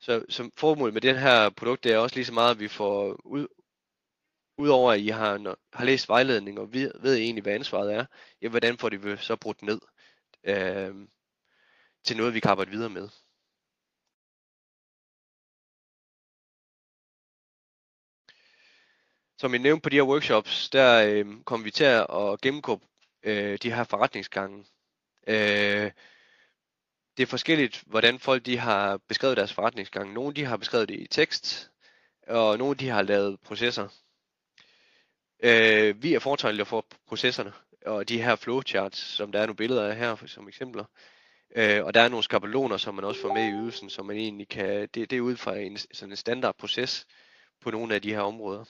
[0.00, 2.68] Så som formål med den her produkt, det er også lige så meget, at vi
[2.68, 3.46] får ud,
[4.58, 8.06] udover at I har, har læst vejledning og ved, ved egentlig, hvad ansvaret er,
[8.42, 9.80] ja, hvordan får det så brudt ned
[10.44, 10.94] øh,
[12.04, 13.08] til noget, vi kan arbejde videre med.
[19.42, 22.80] Som jeg nævnte på de her workshops, der øh, kommer vi til at gennemgå
[23.22, 24.64] øh, de her forretningsgange.
[25.26, 25.90] Øh,
[27.16, 30.12] det er forskelligt, hvordan folk de har beskrevet deres forretningsgang.
[30.12, 31.70] Nogle de har beskrevet det i tekst,
[32.28, 33.88] og nogle de har lavet processer.
[35.42, 37.52] Øh, vi er fortegnet for processerne,
[37.86, 40.84] og de her flowcharts, som der er nogle billeder af her som eksempler.
[41.56, 44.16] Øh, og der er nogle skabeloner, som man også får med i ydelsen, som man
[44.16, 47.06] egentlig kan, det, det er ud fra en, sådan en standard proces
[47.60, 48.64] på nogle af de her områder,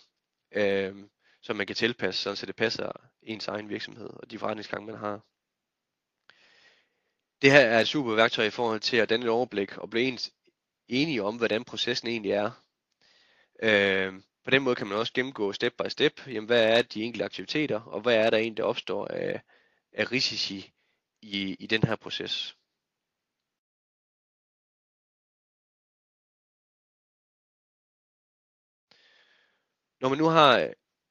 [0.55, 0.95] øh,
[1.43, 4.97] som man kan tilpasse, sådan, så det passer ens egen virksomhed og de forretningsgange, man
[4.97, 5.21] har.
[7.43, 10.05] Det her er et super værktøj i forhold til at danne et overblik og blive
[10.05, 10.33] ens
[10.89, 12.51] enige om, hvordan processen egentlig er.
[13.63, 14.13] Øh,
[14.45, 17.25] på den måde kan man også gennemgå step by step, jamen, hvad er de enkelte
[17.25, 19.43] aktiviteter, og hvad er der egentlig, der opstår af,
[19.93, 20.73] af risici
[21.23, 22.57] i, i den her proces.
[30.03, 30.69] Når man nu har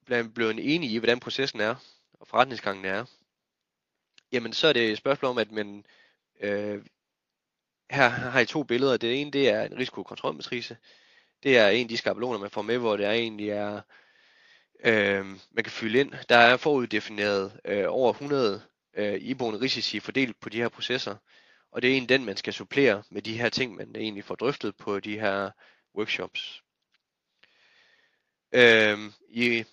[0.10, 1.76] øh, blevet enige i, hvordan processen er,
[2.14, 3.06] og forretningsgangen er,
[4.32, 5.86] jamen så er det et spørgsmål om, at man
[6.40, 6.86] øh,
[7.92, 8.98] her har I to billeder.
[8.98, 10.78] Det ene det er en risikokontrolmatrice,
[11.44, 13.82] det er en af de skabeloner, man får med, hvor det er egentlig er,
[14.84, 16.14] øh, man kan fylde ind.
[16.30, 18.62] Der er foruddefineret øh, over 100
[18.94, 21.16] øh, iboende risici fordelt på de her processer,
[21.72, 24.36] og det er en den, man skal supplere med de her ting, man egentlig får
[24.36, 25.52] drøftet på de her
[25.96, 26.64] workshops.
[28.52, 29.66] Øh, I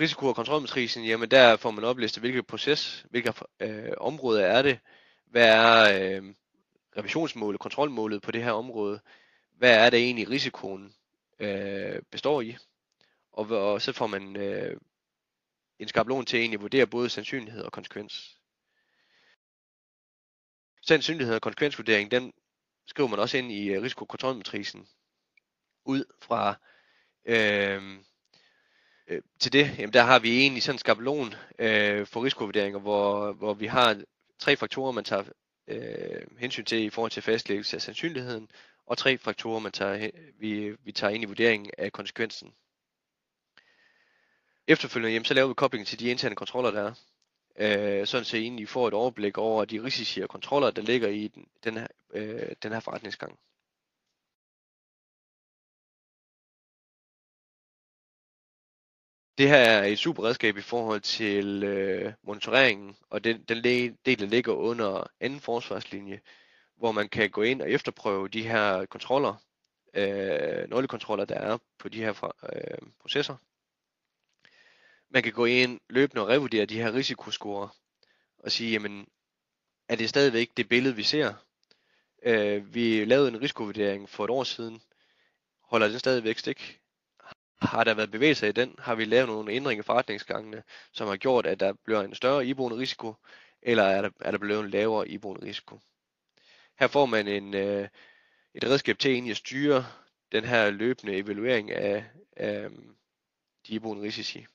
[0.00, 4.78] risiko- og kontrolmatrisen, jamen der får man oplistet, hvilket proces, hvilke øh, områder er det,
[5.24, 6.34] hvad er øh,
[6.96, 9.00] revisionsmålet, kontrolmålet på det her område,
[9.56, 10.94] hvad er det egentlig risikoen
[11.38, 12.56] øh, består i,
[13.32, 14.76] og, og så får man øh,
[15.78, 18.38] en skabelon til at egentlig vurdere både sandsynlighed og konsekvens.
[20.82, 22.32] Sandsynlighed og konsekvensvurdering, den
[22.86, 24.88] skriver man også ind i øh, risikokontrolmatrisen
[25.84, 26.56] ud fra
[27.24, 27.82] øh,
[29.08, 33.32] øh, til det, jamen der har vi egentlig sådan en skabelon øh, for risikovurderinger, hvor,
[33.32, 34.02] hvor vi har
[34.38, 35.24] tre faktorer, man tager
[35.68, 38.50] øh, hensyn til i forhold til fastlæggelse af sandsynligheden,
[38.86, 42.54] og tre faktorer, man tager, vi, vi tager ind i vurderingen af konsekvensen.
[44.66, 46.94] Efterfølgende jamen, så laver vi koblingen til de interne kontroller, der er.
[47.56, 51.08] Øh, sådan så I egentlig får et overblik over de risici og kontroller, der ligger
[51.08, 53.38] i den, den, her, øh, den her forretningsgang.
[59.38, 64.20] Det her er et super redskab i forhold til øh, monitoreringen, og den, den del,
[64.20, 66.20] der ligger under anden forsvarslinje,
[66.76, 69.34] hvor man kan gå ind og efterprøve de her kontroller,
[69.94, 73.36] øh, nøglekontroller, der er på de her øh, processer.
[75.10, 77.68] Man kan gå ind løbende og revurdere de her risikoscore
[78.38, 79.06] og sige, jamen,
[79.88, 81.34] er det stadigvæk det billede, vi ser?
[82.22, 84.82] Øh, vi lavede en risikovurdering for et år siden.
[85.62, 86.81] Holder den stadigvæk stik?
[87.62, 88.74] Har der været bevægelser i den?
[88.78, 92.46] Har vi lavet nogle ændringer i forretningsgangene, som har gjort, at der bliver en større
[92.46, 93.14] iboende risiko?
[93.62, 95.80] Eller er der, er der blevet en lavere iboende risiko?
[96.78, 97.88] Her får man en, øh,
[98.54, 99.86] et redskab til egentlig at styre
[100.32, 102.04] den her løbende evaluering af,
[102.36, 102.70] af
[103.66, 104.46] de iboende risici.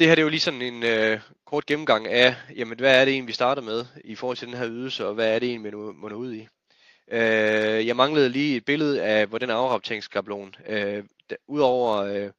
[0.00, 3.04] Det her det er jo lige sådan en øh, kort gennemgang af, jamen, hvad er
[3.04, 5.48] det egentlig, vi starter med i forhold til den her ydelse, og hvad er det
[5.48, 6.48] egentlig, man må ud i.
[7.10, 11.04] Øh, jeg manglede lige et billede af, hvordan afrapporteringsskabelon, øh,
[11.48, 12.30] udover øh,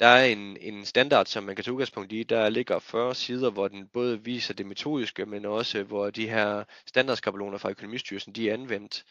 [0.00, 2.22] der er en, en standard, som man kan tage udgangspunkt i.
[2.22, 6.64] Der ligger 40 sider, hvor den både viser det metodiske, men også hvor de her
[6.86, 9.04] standardskabeloner fra Økonomistyrelsen, de er anvendt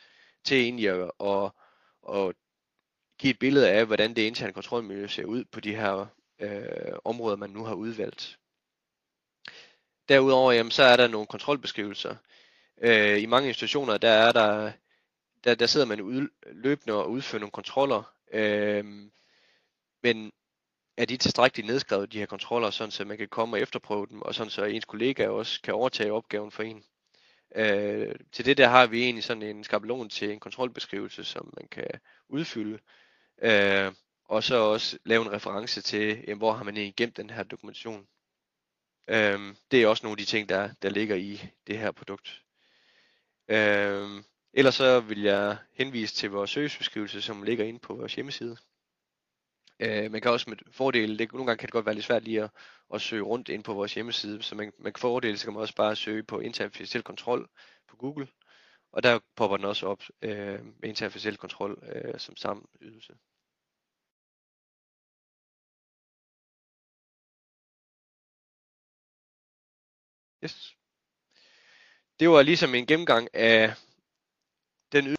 [0.43, 1.51] til egentlig at, at,
[2.15, 2.35] at
[3.19, 6.07] give et billede af, hvordan det interne kontrolmiljø ser ud på de her
[6.43, 8.39] øh, områder, man nu har udvalgt.
[10.10, 12.15] Derudover jamen, så er der nogle kontrolbeskrivelser.
[12.82, 14.71] Øh, I mange institutioner, der er der,
[15.43, 18.86] der, der sidder man ud, løbende og udfører nogle kontroller, øh,
[20.03, 20.32] men
[20.97, 24.21] er de tilstrækkeligt nedskrevet, de her kontroller, sådan så man kan komme og efterprøve dem,
[24.21, 26.84] og sådan så ens kollega også kan overtage opgaven for en.
[27.56, 31.67] Øh, til det der har vi egentlig sådan en skabelon til en kontrolbeskrivelse, som man
[31.67, 31.88] kan
[32.29, 32.79] udfylde,
[33.41, 33.91] øh,
[34.23, 37.43] og så også lave en reference til, jamen, hvor har man egentlig gemt den her
[37.43, 38.07] dokumentation.
[39.07, 42.41] Øhm, det er også nogle af de ting, der, der ligger i det her produkt.
[43.47, 44.23] Øhm,
[44.55, 48.57] Ellers så vil jeg henvise til vores søgesbeskrivelse, som ligger inde på vores hjemmeside.
[49.79, 52.23] Øh, man kan også med fordele, det, nogle gange kan det godt være lidt svært
[52.23, 52.49] lige at,
[52.93, 55.62] at søge rundt ind på vores hjemmeside, så man, man kan fordele, så kan man
[55.62, 57.49] også bare søge på intern finansiel kontrol
[57.88, 58.27] på Google,
[58.91, 63.13] og der popper den også op øh, med intern finansiel kontrol øh, som samme ydelse.
[70.43, 70.75] Yes.
[72.19, 73.73] Det var ligesom en gennemgang af
[74.91, 75.15] den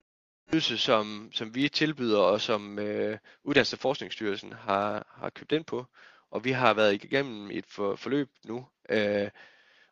[0.52, 5.64] ydelse, som, som vi tilbyder, og som øh, Uddannelses- og Forskningsstyrelsen har, har købt ind
[5.64, 5.86] på.
[6.30, 9.30] Og vi har været igennem et for, forløb nu, øh,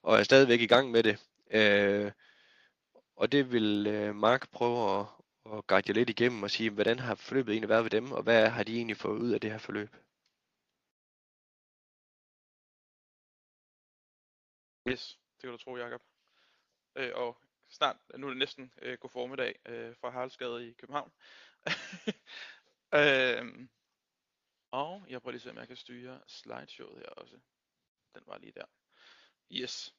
[0.03, 1.19] og er stadigvæk i gang med det.
[1.51, 2.13] Øh,
[3.17, 5.07] og det vil øh, Mark prøve at,
[5.53, 8.23] at guide jer lidt igennem og sige, hvordan har forløbet egentlig været ved dem, og
[8.23, 9.97] hvad har de egentlig fået ud af det her forløb?
[14.89, 16.03] Yes, det kan du tro, Jacob.
[16.97, 21.13] Øh, og snart, nu er det næsten øh, god formiddag øh, fra Haraldsgade i København.
[23.01, 23.69] øh,
[24.71, 27.39] og jeg prøver lige at se, om jeg kan styre slideshowet her også.
[28.15, 28.65] Den var lige der.
[29.53, 29.95] Yes.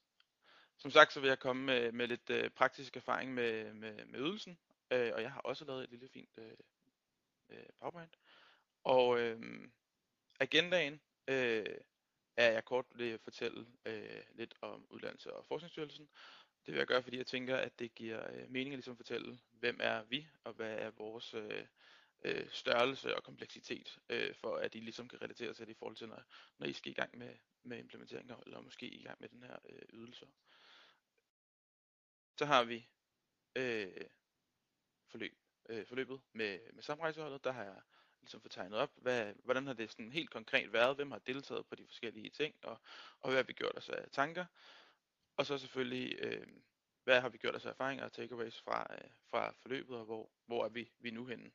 [0.76, 4.20] Som sagt, så vil jeg komme med, med lidt øh, praktisk erfaring med, med, med
[4.20, 4.58] ydelsen.
[4.90, 6.56] Øh, og jeg har også lavet et lille fint øh,
[7.48, 8.16] øh, PowerPoint.
[8.84, 9.68] Og øh,
[10.40, 11.66] agendaen øh,
[12.36, 16.08] er jeg kort vil fortælle øh, lidt om Uddannelse- og Forskningsstyrelsen.
[16.66, 19.38] Det vil jeg gøre, fordi jeg tænker, at det giver øh, mening at ligesom fortælle,
[19.50, 21.66] hvem er vi, og hvad er vores øh,
[22.24, 25.96] øh, størrelse og kompleksitet, øh, for at I ligesom kan relatere til det i forhold
[25.96, 26.22] til, når,
[26.58, 29.56] når I skal i gang med, med implementeringer, eller måske i gang med den her
[29.68, 30.26] øh, ydelse.
[32.38, 32.88] Så har vi
[33.56, 34.06] øh,
[35.10, 37.44] forløb, øh, forløbet med, med samrejseholdet.
[37.44, 37.80] Der har jeg
[38.24, 41.66] ligesom få tegnet op, hvad, hvordan har det sådan helt konkret været, hvem har deltaget
[41.66, 42.80] på de forskellige ting, og,
[43.20, 44.46] og hvad har vi gjort os af tanker.
[45.36, 46.46] Og så selvfølgelig, øh,
[47.04, 50.30] hvad har vi gjort os af erfaringer og takeaways fra, øh, fra forløbet, og hvor,
[50.46, 51.52] hvor er vi, vi nu henne.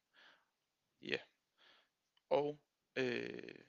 [1.01, 1.07] Ja.
[1.07, 1.19] Yeah.
[2.29, 2.59] Og
[2.95, 3.59] øh,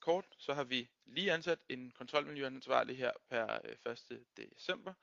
[0.00, 4.26] kort, så har vi lige ansat en kontrolmiljøansvarlig her per øh, 1.
[4.36, 4.94] december.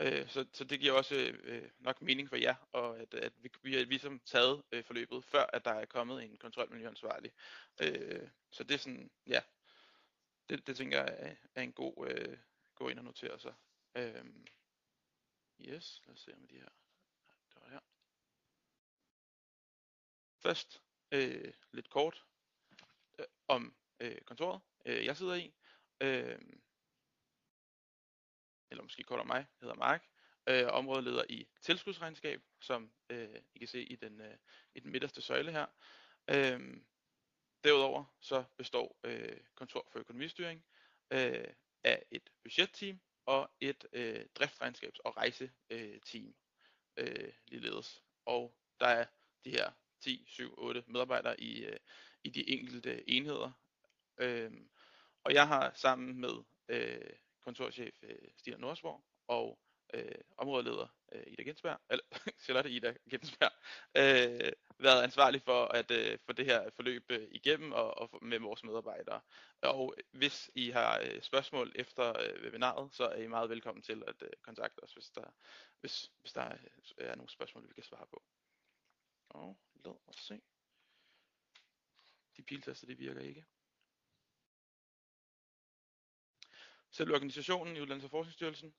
[0.00, 3.32] Øh, så, så det giver også øh, øh, nok mening for jer, og at, at
[3.36, 7.32] vi, vi har ligesom taget øh, forløbet, før at der er kommet en kontrolmiljøansvarlig.
[7.82, 9.40] Øh, så det er sådan, ja,
[10.48, 12.38] det, det tænker jeg er, er en god, øh,
[12.74, 13.54] gå ind og notere sig.
[13.94, 14.24] Øh,
[15.60, 16.68] yes, lad os se med de her.
[17.54, 17.80] Det var her.
[20.38, 22.24] Først øh, lidt kort
[23.18, 25.54] øh, om øh, kontoret, øh, jeg sidder i.
[26.00, 26.38] Øh,
[28.70, 30.04] eller måske kort om mig, hedder Mark.
[30.48, 34.36] Øh, områdeleder i tilskudsregnskab, som øh, I kan se i den, øh,
[34.74, 35.66] i den midterste søjle her.
[36.30, 36.76] Øh,
[37.64, 40.64] derudover så består øh, kontor for økonomistyring
[41.10, 41.48] øh,
[41.84, 46.34] af et budgetteam og et øh, driftsregnskabs- og rejseteam
[46.96, 48.02] øh, ligeledes.
[48.26, 49.06] Og der er
[49.44, 51.76] de her 10, 7, 8 medarbejdere i, øh,
[52.24, 53.52] i de enkelte enheder.
[54.18, 54.52] Øh,
[55.24, 56.34] og jeg har sammen med
[56.68, 59.58] øh, kontorchef øh, Stina Norsborg og
[59.94, 62.04] øh, områdeleder øh, Ida Gensberg, eller
[62.44, 63.52] Charlotte Ida Gensberg,
[63.96, 68.38] øh, været ansvarlig for at øh, få det her forløb øh, igennem og, og med
[68.38, 69.20] vores medarbejdere.
[69.62, 74.02] Og hvis I har øh, spørgsmål efter øh, webinaret, så er I meget velkommen til
[74.06, 75.30] at øh, kontakte os, hvis der,
[75.80, 76.56] hvis, hvis der er,
[76.98, 78.22] er nogle spørgsmål, vi kan svare på.
[79.28, 80.40] Og lad os se.
[82.36, 83.44] De piltaster, det virker ikke.
[86.94, 88.74] Selv organisationen i Uddannelses- og Forskningsstyrelsen.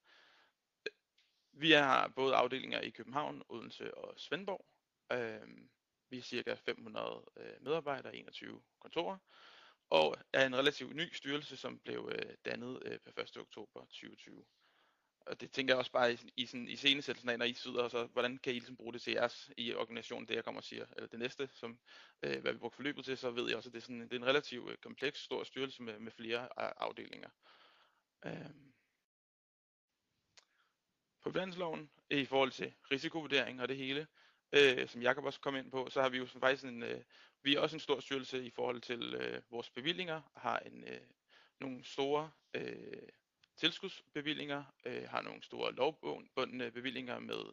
[1.51, 4.65] Vi har både afdelinger i København, Odense og Svendborg.
[5.11, 5.47] Øh,
[6.09, 9.17] vi er cirka 500 øh, medarbejdere, 21 kontorer,
[9.89, 13.37] og er en relativt ny styrelse, som blev øh, dannet øh, per 1.
[13.37, 14.45] oktober 2020.
[15.25, 17.87] Og det tænker jeg også bare i, i, sådan, i scenesættelsen af, når I sidder,
[17.87, 20.65] så hvordan kan I ligesom bruge det til jeres i organisationen, det jeg kommer og
[20.65, 21.79] siger, eller det næste, som
[22.21, 24.13] øh, hvad vi brugte forløbet til, så ved jeg også, at det er, sådan, det
[24.13, 27.29] er en relativt øh, kompleks, stor styrelse med, med flere øh, afdelinger
[28.25, 28.49] øh,
[31.23, 34.07] På finansloven i forhold til risikovurdering og det hele,
[34.51, 37.01] øh, som Jakob også kom ind på, så har vi jo faktisk en, øh,
[37.43, 41.01] vi er også en stor styrelse i forhold til øh, vores bevillinger, har en, øh,
[41.59, 43.09] nogle store øh,
[43.57, 47.43] tilskudsbevillinger, øh, har nogle store lovbundne bevillinger med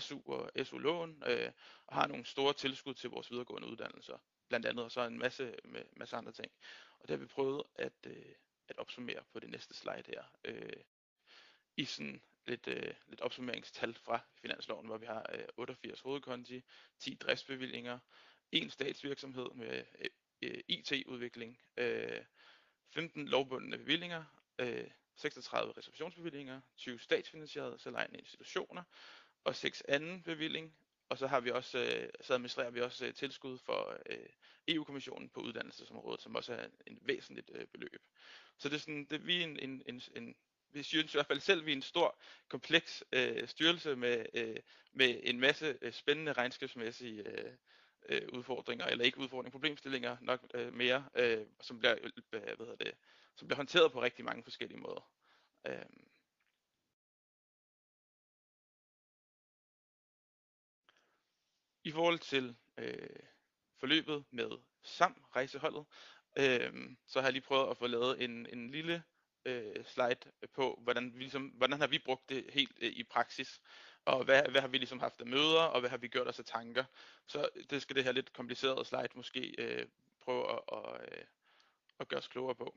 [0.00, 1.52] SU og SU-lån, øh,
[1.86, 4.18] og har nogle store tilskud til vores videregående uddannelser,
[4.48, 6.52] blandt andet, og så en masse, med, masse andre ting.
[6.98, 8.34] Og det har vi prøvet at, øh,
[8.72, 10.22] at opsummere på det næste slide her.
[10.44, 10.82] Øh,
[11.76, 16.62] I sådan lidt, øh, lidt opsummeringstal fra finansloven, hvor vi har øh, 88 hovedkonti,
[16.98, 17.98] 10 driftsbevillinger,
[18.52, 19.84] en statsvirksomhed med
[20.42, 22.24] øh, IT-udvikling, øh,
[22.90, 24.24] 15 øh, lovbundne bevillinger,
[24.58, 28.82] øh, 36 reservationsbevillinger, 20 statsfinansierede selvejende institutioner
[29.44, 30.74] og 6 anden bevilling,
[31.08, 34.28] og så har vi også, øh, så administrerer vi også øh, tilskud for øh,
[34.68, 38.02] EU-kommissionen på uddannelsesområdet, som også er en væsentligt øh, beløb.
[38.58, 40.34] Så det er sådan, det, vi er en, en, en, en
[40.72, 44.56] vi synes i hvert fald selv, vi er en stor, kompleks øh, styrelse med, øh,
[44.92, 47.52] med en masse øh, spændende regnskabsmæssige øh,
[48.08, 52.76] øh, udfordringer, eller ikke udfordringer, problemstillinger nok øh, mere, øh, som, bliver, øh, hvad hedder
[52.76, 52.94] det,
[53.36, 55.10] som bliver håndteret på rigtig mange forskellige måder.
[55.66, 55.84] Øh.
[61.84, 63.08] I forhold til øh,
[63.80, 64.50] forløbet med
[64.82, 65.86] SAM rejseholdet,
[66.36, 66.72] øh,
[67.06, 69.02] så har jeg lige prøvet at få lavet en, en lille
[69.44, 73.02] øh, slide øh, på, hvordan, vi ligesom, hvordan har vi brugt det helt øh, i
[73.02, 73.60] praksis,
[74.04, 76.38] og hvad, hvad har vi ligesom haft af møder, og hvad har vi gjort os
[76.38, 76.84] af tanker.
[77.26, 79.86] Så øh, det skal det her lidt komplicerede slide måske øh,
[80.20, 81.24] prøve at, at, øh,
[81.98, 82.76] at gøre os klogere på.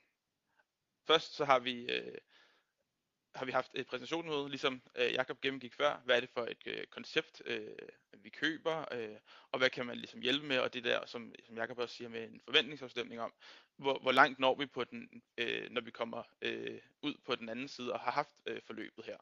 [1.08, 2.18] Først så har vi øh,
[3.36, 6.02] har vi haft et præsentationsmøde, ligesom øh, Jakob gennemgik før.
[6.06, 7.78] Hvad er det for et øh, koncept, øh,
[8.18, 9.18] vi køber, øh,
[9.52, 12.10] og hvad kan man ligesom hjælpe med, og det der, som, som Jakob også siger,
[12.10, 13.34] med en forventningsafstemning om,
[13.78, 17.50] hvor, hvor langt når vi på den, øh, når vi kommer øh, ud på den
[17.50, 19.18] anden side og har haft øh, forløbet her.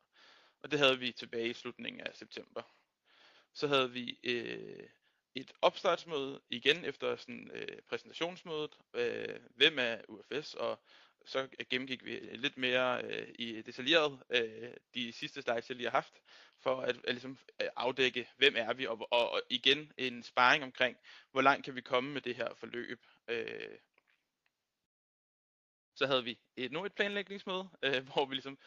[0.64, 2.62] Og det havde vi tilbage i slutningen af september.
[3.54, 4.88] Så havde vi øh,
[5.36, 8.78] et opstartsmøde igen efter sådan øh, præsentationsmødet.
[8.94, 10.80] Øh, hvem er UFS og
[11.26, 15.78] så øh, gennemgik vi øh, lidt mere øh, i detaljeret øh, de sidste slides, jeg
[15.78, 16.14] lige har haft,
[16.60, 20.64] for at, at ligesom øh, afdække, hvem er vi, og, og, og igen en sparring
[20.64, 20.98] omkring,
[21.32, 23.06] hvor langt kan vi komme med det her forløb.
[23.28, 23.78] Øh,
[25.96, 28.58] så havde vi et, nu et planlægningsmøde, øh, hvor vi ligesom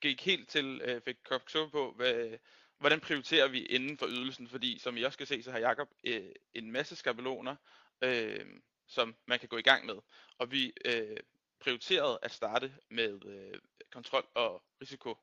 [0.00, 2.38] gik helt til, øh, fik kogt på, hvad,
[2.78, 5.88] hvordan prioriterer vi inden for ydelsen, fordi som I også kan se, så har Jakob
[6.04, 7.56] øh, en masse skabeloner,
[8.02, 8.46] øh,
[8.86, 9.96] som man kan gå i gang med.
[10.38, 11.16] Og vi øh,
[11.62, 13.58] prioriteret at starte med øh,
[13.90, 15.16] kontrol- og risiko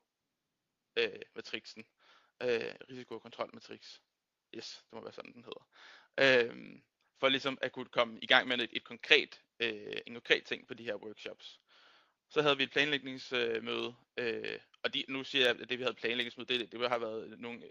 [0.96, 1.84] øh, matrixen.
[2.42, 4.00] Øh, risiko- og kontrolmatrix.
[4.54, 5.68] Yes, det må være sådan, den hedder.
[6.20, 6.80] Øh,
[7.18, 10.66] for ligesom at kunne komme i gang med et, et konkret, øh, en konkret ting
[10.68, 11.60] på de her workshops.
[12.28, 15.94] Så havde vi et planlægningsmøde, øh, og de, nu siger jeg, at det vi havde
[15.94, 17.70] planlægningsmøde, det, det har været nogle øh,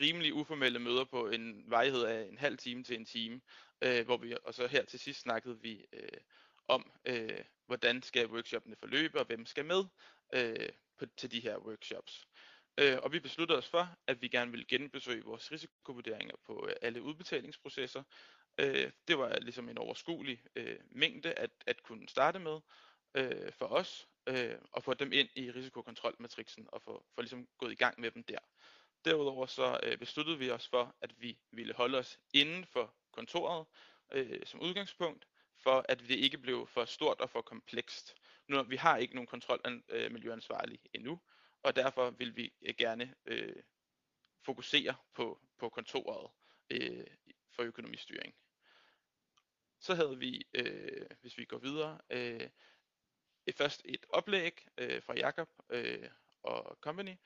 [0.00, 3.40] rimelig uformelle møder på en vejhed af en halv time til en time,
[3.82, 6.20] øh, hvor vi, og så her til sidst snakkede vi øh,
[6.68, 9.84] om, øh, hvordan skal workshoppene forløbe, og hvem skal med
[10.34, 10.68] øh,
[10.98, 12.28] på, til de her workshops.
[12.78, 16.74] Øh, og vi besluttede os for, at vi gerne ville genbesøge vores risikovurderinger på øh,
[16.82, 18.02] alle udbetalingsprocesser.
[18.58, 22.60] Øh, det var ligesom en overskuelig øh, mængde at, at kunne starte med
[23.14, 27.72] øh, for os, øh, og få dem ind i risikokontrolmatrixen, og få, få ligesom gået
[27.72, 28.38] i gang med dem der.
[29.04, 33.66] Derudover så øh, besluttede vi os for, at vi ville holde os inden for kontoret
[34.12, 35.26] øh, som udgangspunkt,
[35.62, 38.16] for at det ikke blev for stort og for komplekst.
[38.48, 41.20] Nu, vi har ikke nogen kontrolmiljøansvarlig øh, endnu,
[41.62, 43.62] og derfor vil vi øh, gerne øh,
[44.42, 46.30] fokusere på, på kontoret
[46.70, 47.06] øh,
[47.50, 48.34] for økonomistyring.
[49.80, 52.50] Så havde vi, øh, hvis vi går videre, øh,
[53.46, 56.08] et først et oplæg øh, fra Jakob øh,
[56.42, 57.16] og company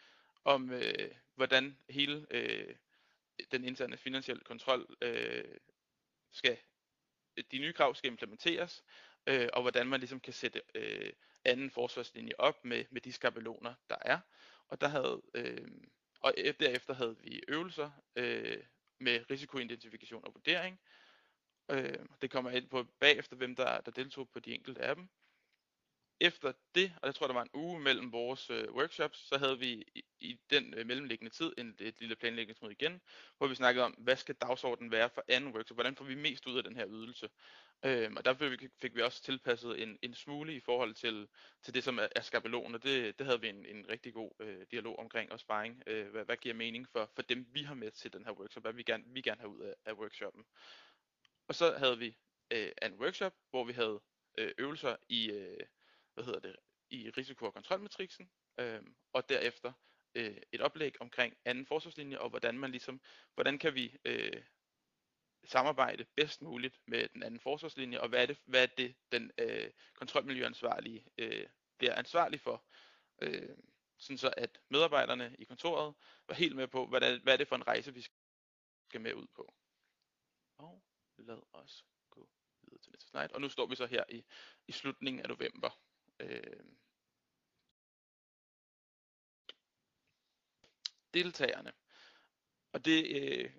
[0.44, 2.76] om øh, hvordan hele øh,
[3.50, 5.58] den interne finansielle kontrol øh,
[6.32, 6.58] skal
[7.52, 8.84] de nye krav skal implementeres,
[9.26, 11.12] øh, og hvordan man ligesom kan sætte øh,
[11.44, 14.18] anden forsvarslinje op med, med de skabeloner, der er.
[14.68, 15.68] Og der havde, øh,
[16.20, 18.62] og e, derefter havde vi øvelser øh,
[19.00, 20.80] med risikoidentifikation og vurdering.
[21.70, 25.08] Øh, det kommer ind på bagefter, hvem der, der deltog på de enkelte af dem
[26.20, 29.58] efter det, og jeg tror, der var en uge mellem vores øh, workshops, så havde
[29.58, 33.00] vi i, i den øh, mellemliggende tid en, et lille planlægningsmøde igen,
[33.38, 36.46] hvor vi snakkede om, hvad skal dagsordenen være for anden workshop, hvordan får vi mest
[36.46, 37.28] ud af den her ydelse.
[37.84, 41.28] Øhm, og der fik, fik vi også tilpasset en, en smule i forhold til,
[41.62, 44.30] til det, som er, er skabelon, og det, det havde vi en, en rigtig god
[44.40, 45.82] øh, dialog omkring og sparring.
[45.86, 48.62] Øh, hvad, hvad giver mening for, for dem, vi har med til den her workshop,
[48.62, 50.44] hvad vi gerne, vi gerne have ud af, af workshoppen.
[51.48, 52.16] Og så havde vi
[52.50, 54.00] øh, en workshop, hvor vi havde
[54.38, 55.30] øh, øvelser i...
[55.30, 55.60] Øh,
[56.14, 56.56] hvad hedder det,
[56.90, 59.72] i risiko- og kontrolmatrixen, øh, og derefter
[60.14, 63.00] øh, et oplæg omkring anden forsvarslinje, og hvordan man ligesom,
[63.34, 64.42] hvordan kan vi øh,
[65.44, 69.30] samarbejde bedst muligt med den anden forsvarslinje, og hvad er det, hvad er det den
[69.38, 71.46] øh, kontrolmiljøansvarlige øh,
[71.78, 72.64] bliver ansvarlig for,
[73.22, 73.56] øh,
[73.98, 75.94] sådan så at medarbejderne i kontoret
[76.28, 78.02] var helt med på, hvad, er, hvad er det for en rejse, vi
[78.88, 79.54] skal med ud på.
[80.58, 80.82] Og
[81.18, 82.28] lad os gå
[82.62, 83.34] videre til næste slide.
[83.34, 84.24] Og nu står vi så her i,
[84.68, 85.80] i slutningen af november.
[86.20, 86.64] Øh,
[91.14, 91.72] deltagerne.
[92.72, 93.50] Og det, øh,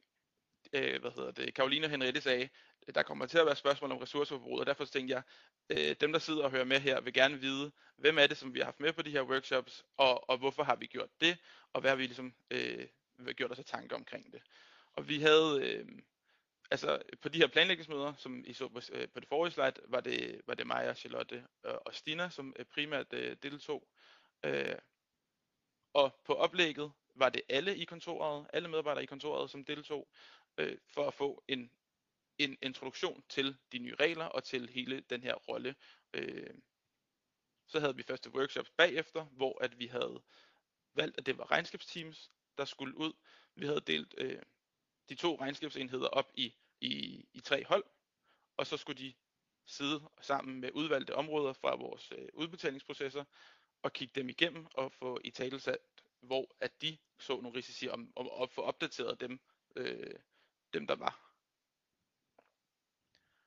[0.74, 2.50] øh, hvad hedder det, Karoline og Henriette sagde,
[2.96, 5.24] der kommer til at være spørgsmål om ressourceforbrug, og derfor tænkte jeg,
[5.70, 8.54] øh, dem der sidder og hører med her, vil gerne vide, hvem er det, som
[8.54, 11.38] vi har haft med på de her workshops, og, og hvorfor har vi gjort det,
[11.74, 12.88] og hvad har vi ligesom øh,
[13.36, 14.42] gjort os af tanker omkring det.
[14.94, 15.88] Og vi havde, øh,
[16.72, 20.00] altså på de her planlægningsmøder, som I så på, øh, på det forrige slide, var
[20.00, 23.88] det, var det mig og Charlotte og, og Stina, som øh, primært øh, deltog.
[24.46, 24.76] Øh,
[25.94, 30.08] og på oplægget var det alle i kontoret, alle medarbejdere i kontoret, som deltog,
[30.58, 31.72] øh, for at få en,
[32.38, 35.76] en introduktion til de nye regler og til hele den her rolle.
[36.14, 36.54] Øh,
[37.68, 40.22] så havde vi første workshops bagefter, hvor at vi havde
[40.94, 43.14] valgt, at det var regnskabsteams, der skulle ud.
[43.56, 44.42] Vi havde delt øh,
[45.10, 47.84] de to regnskabsenheder op i, i, i tre hold,
[48.58, 49.14] og så skulle de
[49.66, 53.24] sidde sammen med udvalgte områder fra vores øh, udbetalingsprocesser
[53.82, 55.80] og kigge dem igennem og få i talesat,
[56.20, 59.40] hvor at de så nogle risici om, om at få opdateret dem,
[59.76, 60.20] øh,
[60.74, 61.32] dem der var.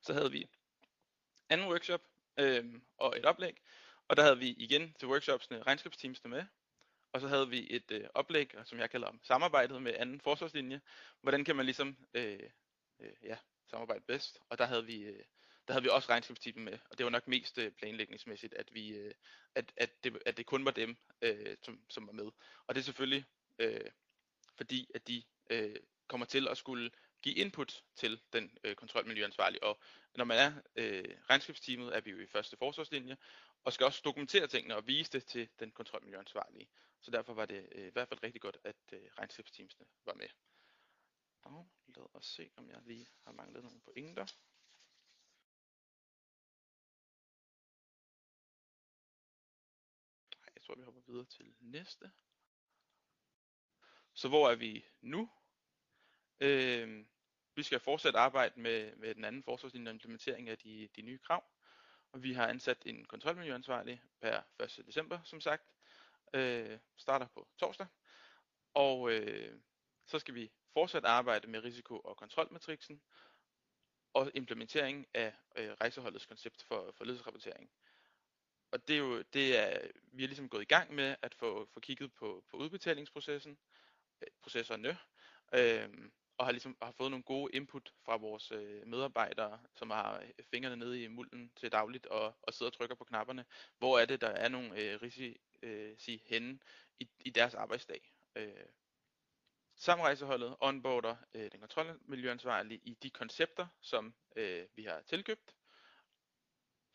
[0.01, 0.47] Så havde vi
[1.49, 2.01] anden workshop
[2.39, 3.61] øh, og et oplæg,
[4.07, 6.45] og der havde vi igen til workshopsene regnskabsteamsene med,
[7.13, 10.81] og så havde vi et øh, oplæg, som jeg kalder om samarbejdet med anden forsvarslinje.
[11.21, 12.39] Hvordan kan man ligesom øh,
[12.99, 13.37] øh, ja,
[13.69, 14.39] samarbejde bedst?
[14.49, 15.23] Og der havde vi øh,
[15.67, 18.89] der havde vi også regnskabsteamet med, og det var nok mest øh, planlægningsmæssigt, at vi
[18.89, 19.13] øh,
[19.55, 22.31] at, at, det, at det kun var dem, øh, som, som var med.
[22.67, 23.25] Og det er selvfølgelig
[23.59, 23.91] øh,
[24.57, 25.75] fordi, at de øh,
[26.07, 26.91] kommer til at skulle
[27.21, 29.63] give input til den øh, kontrolmiljøansvarlige.
[29.63, 29.79] Og
[30.15, 33.17] når man er øh, regnskabsteamet, er vi jo i første forsvarslinje,
[33.63, 36.69] og skal også dokumentere tingene og vise det til den kontrolmiljøansvarlige.
[37.01, 40.27] Så derfor var det øh, i hvert fald rigtig godt, at øh, regnskabsteamsene var med.
[41.41, 44.25] Og lad os se, om jeg lige har manglet nogle pointer.
[50.35, 52.11] Nej, jeg tror, vi hopper videre til næste.
[54.13, 55.29] Så hvor er vi nu?
[56.39, 57.05] Øh,
[57.55, 61.19] vi skal fortsat arbejde med, med den anden forsvarslinje og implementering af de, de nye
[61.19, 61.43] krav.
[62.11, 64.83] Og vi har ansat en kontrolmiljøansvarlig per 1.
[64.85, 65.63] december, som sagt.
[66.33, 67.87] Øh, starter på torsdag.
[68.73, 69.59] Og øh,
[70.05, 73.01] så skal vi fortsat arbejde med risiko- og kontrolmatrixen
[74.13, 77.69] og implementering af øh, rejseholdets koncept for, for ledelsesrapportering.
[78.71, 81.65] Og det er jo, det er, vi er ligesom gået i gang med at få,
[81.73, 83.57] få kigget på, på udbetalingsprocessen,
[84.21, 84.97] øh, processerne,
[85.53, 85.89] øh,
[86.39, 90.45] og har ligesom har fået nogle gode input fra vores øh, medarbejdere, som har øh,
[90.51, 93.45] fingrene nede i mulden til dagligt og, og sidder og trykker på knapperne.
[93.77, 96.59] Hvor er det, der er nogle øh, risici øh, sige, henne
[96.99, 98.13] i, i deres arbejdsdag?
[98.35, 98.65] Øh,
[99.75, 105.55] Samrejseholdet onboarder øh, den kontrolmiljøansvarlige i de koncepter, som øh, vi har tilkøbt,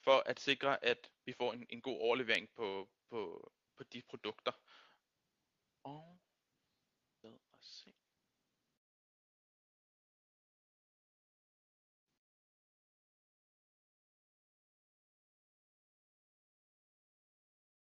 [0.04, 4.52] for at sikre, at vi får en, en god overlevering på, på, på de produkter.
[5.82, 6.18] Og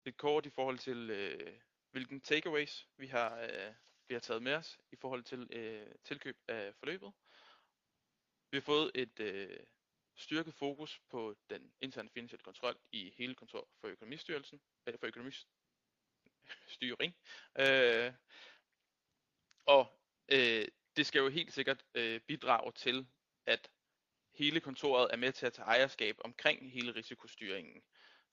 [0.10, 1.54] lidt kort i forhold til, øh,
[1.92, 3.74] hvilken takeaways vi har, øh,
[4.08, 7.12] vi har taget med os i forhold til øh, tilkøb af forløbet.
[8.52, 9.60] Vi har fået et øh,
[10.16, 17.16] styrket fokus på den interne finansielle kontrol i hele kontor for økonomistyrelsen, eller for økonomistyring.
[17.60, 18.14] Øh,
[19.66, 20.00] og
[20.32, 23.08] øh, det skal jo helt sikkert øh, bidrage til,
[23.46, 23.70] at
[24.34, 27.84] hele kontoret er med til at tage ejerskab omkring hele risikostyringen.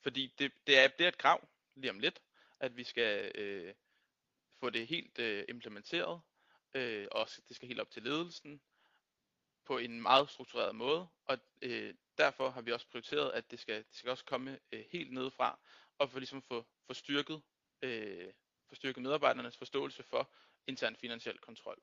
[0.03, 2.22] Fordi det, det, er, det er et krav, lige om lidt,
[2.61, 3.74] at vi skal øh,
[4.61, 6.20] få det helt øh, implementeret,
[6.74, 8.61] øh, og det skal helt op til ledelsen
[9.64, 13.77] på en meget struktureret måde, og øh, derfor har vi også prioriteret, at det skal,
[13.77, 15.59] det skal også komme øh, helt nedefra,
[15.99, 17.43] og for ligesom få, få styrket,
[17.83, 18.33] øh,
[18.68, 20.31] få styrket medarbejdernes forståelse for
[20.66, 21.83] intern finansiel kontrol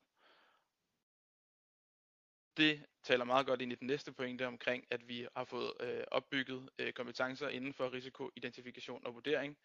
[2.56, 6.04] det taler meget godt ind i den næste pointe omkring, at vi har fået øh,
[6.10, 9.56] opbygget øh, kompetencer inden for risikoidentifikation og vurdering,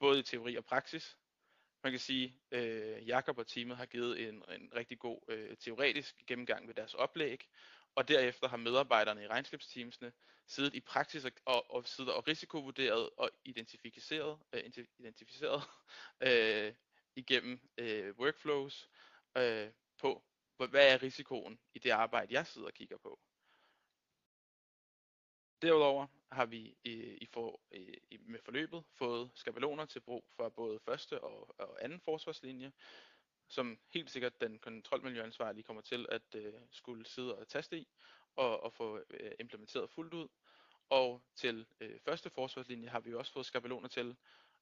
[0.00, 1.16] både i teori og praksis.
[1.84, 5.56] Man kan sige, at øh, Jakob og teamet har givet en, en rigtig god øh,
[5.56, 7.40] teoretisk gennemgang ved deres oplæg,
[7.94, 10.12] og derefter har medarbejderne i regnskabsteamsene
[10.46, 14.62] siddet i praksis og, og, og siddet og risikovurderet og identificeret, øh,
[14.98, 15.62] identificeret
[16.20, 16.74] øh,
[17.16, 18.88] igennem øh, workflows
[19.36, 19.68] øh,
[19.98, 20.24] på,
[20.56, 23.20] hvad er risikoen i det arbejde, jeg sidder og kigger på.
[25.62, 30.48] Derudover har vi i, i for, øh, i, med forløbet fået skabeloner til brug for
[30.48, 32.72] både første og, og anden forsvarslinje,
[33.48, 37.88] som helt sikkert den kontrolmiljøansvarlige kommer til at øh, skulle sidde og taste i
[38.36, 40.28] og, og få øh, implementeret fuldt ud.
[40.88, 44.16] Og til øh, første forsvarslinje har vi også fået skabeloner til,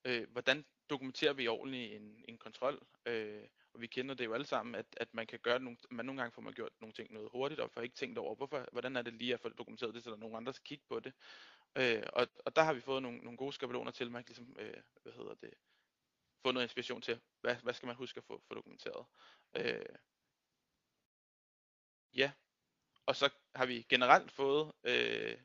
[0.05, 4.47] øh, hvordan dokumenterer vi ordentligt en, en kontrol, øh, og vi kender det jo alle
[4.47, 7.13] sammen, at, at man kan gøre nogle, man nogle gange får man gjort nogle ting
[7.13, 9.95] noget hurtigt, og får ikke tænkt over, hvorfor, hvordan er det lige at få dokumenteret
[9.95, 11.13] det, så der er nogen andre, der skal kigge på det.
[11.77, 14.57] Øh, og, og der har vi fået nogle, nogle gode skabeloner til, man kan ligesom,
[14.59, 15.55] øh, hvad hedder det,
[16.43, 19.07] få noget inspiration til, hvad, hvad skal man huske at få, få dokumenteret.
[19.57, 19.97] Øh,
[22.15, 22.33] Ja.
[23.07, 25.39] Og så har vi generelt fået øh,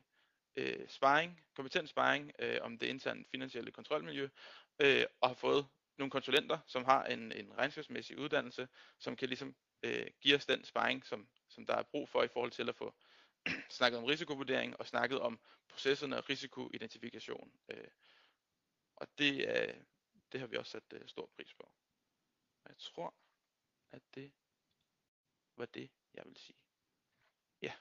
[0.56, 4.28] øh, sparring, kompetent sparring øh, om det interne finansielle kontrolmiljø,
[4.82, 5.66] øh, og har fået
[6.00, 10.64] nogle konsulenter, som har en, en regnskabsmæssig uddannelse, som kan ligesom øh, give os den
[10.64, 12.94] sparring, som, som der er brug for i forhold til at få
[13.78, 17.52] snakket om risikovurdering og snakket om processerne og risikoidentifikation.
[17.68, 17.88] Øh,
[18.96, 19.74] og det, øh,
[20.32, 21.72] det har vi også sat øh, stor pris på.
[22.68, 23.14] Jeg tror,
[23.92, 24.32] at det
[25.56, 26.58] var det, jeg vil sige.
[27.62, 27.72] Ja.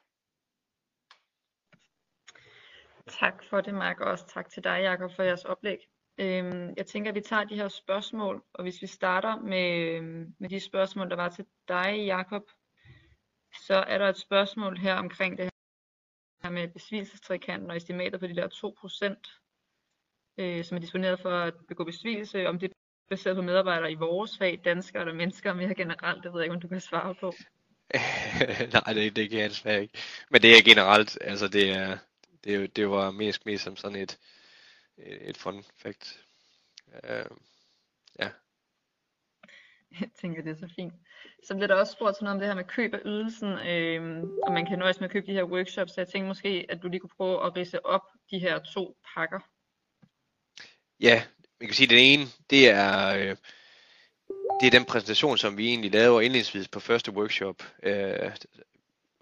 [3.07, 5.79] Tak for det, Mark, og også tak til dig, Jakob, for jeres oplæg.
[6.19, 10.35] Øhm, jeg tænker, at vi tager de her spørgsmål, og hvis vi starter med, øhm,
[10.39, 12.43] med de spørgsmål, der var til dig, Jakob,
[13.67, 15.49] så er der et spørgsmål her omkring det
[16.43, 19.41] her med besvigelsestrikanten og estimatet på de der 2%,
[20.37, 22.73] øh, som er disponeret for at begå besvigelse, om det er
[23.09, 26.55] baseret på medarbejdere i vores fag, danskere eller mennesker mere generelt, det ved jeg ikke,
[26.55, 27.33] om du kan svare på.
[28.73, 29.99] Nej, det, det kan jeg desværre ikke.
[30.29, 31.97] Men det er generelt, altså det er,
[32.43, 34.19] det, det var mest, mest som sådan et,
[35.03, 36.25] et fun fact.
[36.87, 37.37] Uh,
[38.19, 38.29] ja.
[40.01, 40.93] Jeg tænker, det er så fint.
[41.43, 44.23] Så bliver der også spurgt til noget om det her med køb af ydelsen, øh,
[44.43, 46.83] og man kan nøjes med at købe de her workshops, så jeg tænker måske, at
[46.83, 49.39] du lige kunne prøve at rise op de her to pakker.
[50.99, 51.23] Ja,
[51.59, 53.35] man kan sige, at den ene, det er, øh,
[54.61, 57.63] det er den præsentation, som vi egentlig laver indledningsvis på første workshop.
[57.83, 58.31] Øh,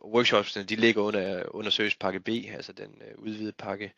[0.04, 3.94] workshopsene, de ligger under, under servicepakke B, altså den øh, udvidede pakke.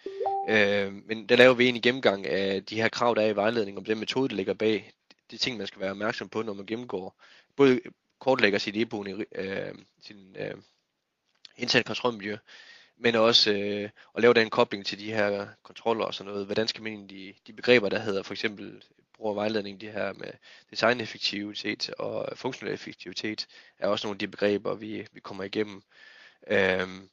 [0.49, 3.77] Øh, men der laver vi en gennemgang af de her krav, der er i vejledningen,
[3.77, 4.91] om den metode, der ligger bag.
[5.31, 7.21] De ting, man skal være opmærksom på, når man gennemgår.
[7.55, 7.79] Både
[8.19, 8.87] kortlægger sit e
[9.35, 10.55] øh, sin øh,
[11.57, 12.37] interne kontrolmiljø,
[12.97, 16.45] men også øh, at lave den kobling til de her kontroller og sådan noget.
[16.45, 18.83] Hvordan skal man egentlig, de begreber, der hedder for eksempel
[19.19, 20.31] bruger vejledning, de her med
[20.71, 23.47] designeffektivitet og funktionel effektivitet,
[23.79, 25.81] er også nogle af de begreber, vi, vi kommer igennem.
[26.47, 27.09] Øhm,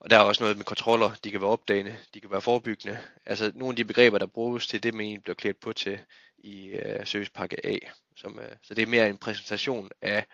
[0.00, 2.98] og der er også noget med kontroller, de kan være opdagende, de kan være forebyggende.
[3.26, 6.00] Altså nogle af de begreber, der bruges til det, man egentlig bliver klædt på til
[6.38, 7.78] i øh, servicepakke A.
[8.16, 10.26] Som, øh, så det er mere en præsentation af,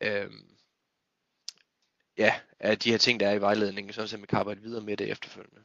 [0.00, 0.30] øh,
[2.18, 4.84] ja, af de her ting, der er i vejledningen, sådan at man kan arbejde videre
[4.84, 5.64] med det efterfølgende.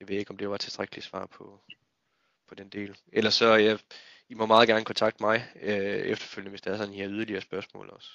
[0.00, 1.60] Jeg ved ikke, om det var tilstrækkeligt svar på,
[2.48, 2.96] på den del.
[3.12, 3.76] Ellers så, ja,
[4.28, 5.72] I må meget gerne kontakte mig øh,
[6.12, 8.10] efterfølgende, hvis der er sådan her yderligere spørgsmål også.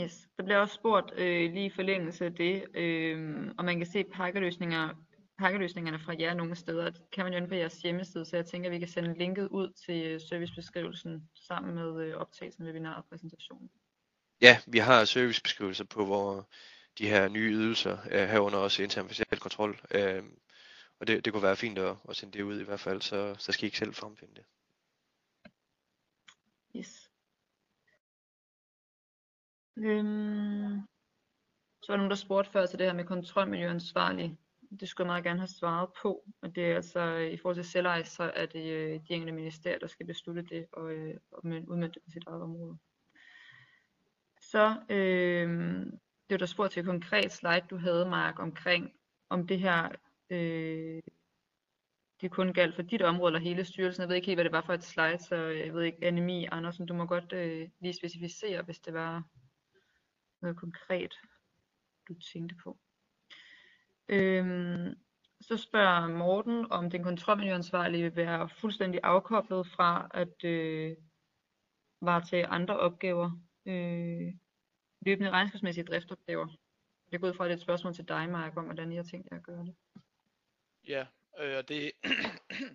[0.00, 3.86] Yes, der bliver også spurgt øh, lige i forlængelse af det, øh, og man kan
[3.86, 4.94] se pakkeløsninger,
[5.38, 6.90] pakkeløsningerne fra jer nogle steder.
[6.90, 9.18] Det kan man jo inde på jeres hjemmeside, så jeg tænker, at vi kan sende
[9.18, 13.70] linket ud til øh, servicebeskrivelsen sammen med øh, optagelsen af webinaret og præsentationen.
[14.40, 16.48] Ja, vi har servicebeskrivelser på, hvor
[16.98, 19.08] de her nye ydelser, øh, herunder også intern
[19.40, 20.22] kontrol, øh,
[21.00, 23.34] og det, det kunne være fint at, at sende det ud i hvert fald, så,
[23.38, 24.44] så skal I ikke selv fremfinde det.
[26.76, 27.10] Yes.
[29.76, 30.80] Øhm,
[31.82, 34.38] så var der nogen, der spurgte før til det her med kontrolmiljøansvarlig.
[34.80, 36.24] Det skulle jeg meget gerne have svaret på.
[36.42, 39.32] Og det er altså øh, i forhold til selveje, så er det øh, de enkelte
[39.32, 42.78] ministerier, der skal beslutte det og, øh, og udmønte det på sit eget område.
[44.40, 45.48] Så øh,
[46.28, 48.92] det var der spurgt til et konkret slide, du havde, Mark, omkring
[49.28, 49.88] om det her
[50.30, 51.02] øh,
[52.20, 54.00] det kun galt for dit område eller hele styrelsen.
[54.00, 56.44] Jeg ved ikke helt, hvad det var for et slide, så jeg ved ikke, Anemi
[56.52, 59.22] Andersen, du må godt øh, lige specificere, hvis det var
[60.40, 61.14] noget konkret,
[62.08, 62.78] du tænkte på.
[64.08, 64.94] Øhm,
[65.40, 70.96] så spørger Morten, om den kontrolmiljøansvarlige vil være fuldstændig afkoblet fra at øh,
[72.00, 73.30] varetage andre opgaver,
[73.66, 74.34] øh,
[75.06, 76.46] løbende regnskabsmæssige driftopgaver.
[77.12, 78.96] Det går ud fra, at det er et spørgsmål til dig, Mark, om hvordan I
[78.96, 79.74] har tænkt jer at gøre det.
[80.88, 81.06] Ja,
[81.38, 81.92] øh, og det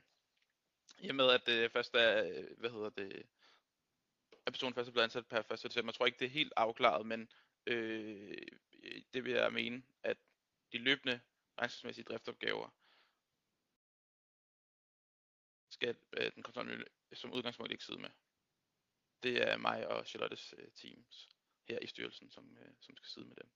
[1.05, 3.29] i og med at øh, det først er, øh, hvad hedder det,
[4.45, 5.63] at personen først er blevet ansat per 1.
[5.63, 5.91] december.
[5.91, 7.31] Jeg tror ikke, det er helt afklaret, men
[7.65, 8.47] øh,
[9.13, 10.17] det vil jeg mene, at
[10.71, 11.21] de løbende
[11.59, 12.69] regnskabsmæssige driftsopgaver
[15.69, 16.83] skal øh, den kontrolmiljø
[17.13, 18.09] som udgangspunkt ikke sidde med.
[19.23, 21.29] Det er mig og Charlottes øh, teams
[21.67, 23.49] her i styrelsen, som, øh, som skal sidde med dem.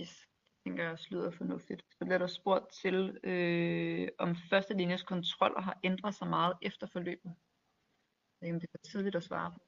[0.00, 0.33] Yes
[0.64, 1.82] tænker jeg også lyder fornuftigt.
[1.98, 6.86] Så bliver der spurgt til, øh, om første linjes kontroller har ændret sig meget efter
[6.86, 7.34] forløbet.
[8.40, 9.58] Jeg ved om det er for tidligt at svare på.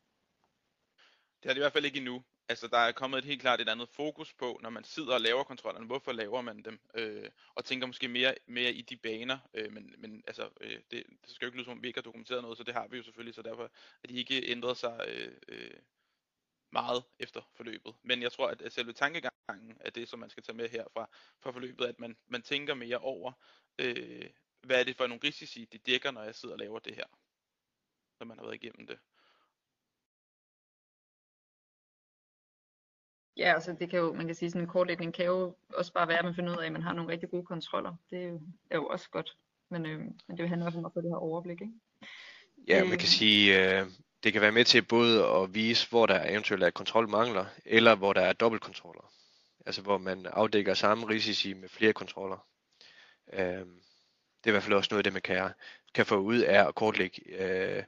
[1.42, 2.24] Det har det i hvert fald ikke endnu.
[2.48, 5.20] Altså, der er kommet et helt klart et andet fokus på, når man sidder og
[5.20, 5.86] laver kontrollerne.
[5.86, 6.80] Hvorfor laver man dem?
[6.94, 9.38] Øh, og tænker måske mere, mere i de baner.
[9.54, 11.98] Øh, men, men altså, øh, det, det skal jo ikke lyde som om, vi ikke
[11.98, 13.34] har dokumenteret noget, så det har vi jo selvfølgelig.
[13.34, 13.70] Så derfor
[14.02, 15.70] er de ikke ændret sig øh, øh,
[16.82, 17.94] meget efter forløbet.
[18.02, 21.08] Men jeg tror, at selve tankegangen er det, som man skal tage med her fra,
[21.42, 23.32] fra forløbet, at man, man tænker mere over,
[23.78, 24.30] øh,
[24.66, 27.08] hvad er det for nogle risici, de dækker, når jeg sidder og laver det her,
[28.20, 28.98] når man har været igennem det.
[33.36, 36.08] Ja, altså det kan jo, man kan sige, sådan en kortlægning kan jo også bare
[36.08, 37.96] være, at man finder ud af, at man har nogle rigtig gode kontroller.
[38.10, 39.36] Det er jo, er jo også godt.
[39.70, 41.74] Men, øh, men det handler også om at få det her overblik, ikke?
[42.68, 43.16] Ja, man kan Øh.
[43.18, 43.86] sige, øh,
[44.24, 48.12] det kan være med til både at vise, hvor der eventuelt er kontrolmangler, eller hvor
[48.12, 49.12] der er dobbeltkontroller.
[49.66, 52.46] Altså hvor man afdækker samme risici med flere kontroller.
[53.32, 53.66] Øh,
[54.46, 55.50] det er i hvert fald også noget af det, man kan,
[55.94, 57.84] kan få ud af at kortlægge øh,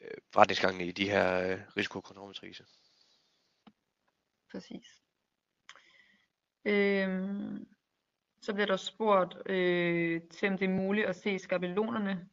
[0.00, 2.64] øh retningsgangene i de her øh, risikokontrolmatricer.
[4.52, 4.86] Præcis.
[6.64, 7.66] Øhm,
[8.42, 12.28] så bliver der spurgt øh, til, om det er muligt at se skabelonerne.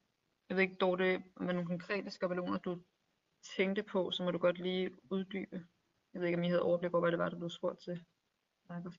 [0.50, 2.82] Jeg ved ikke, Dorte, om der er nogle konkrete skabeloner, du
[3.58, 5.66] tænkte på, så må du godt lige uddybe.
[6.14, 8.06] Jeg ved ikke, om I havde overblik over, hvad det var, du blev spurgt til.
[8.70, 8.94] Jacob.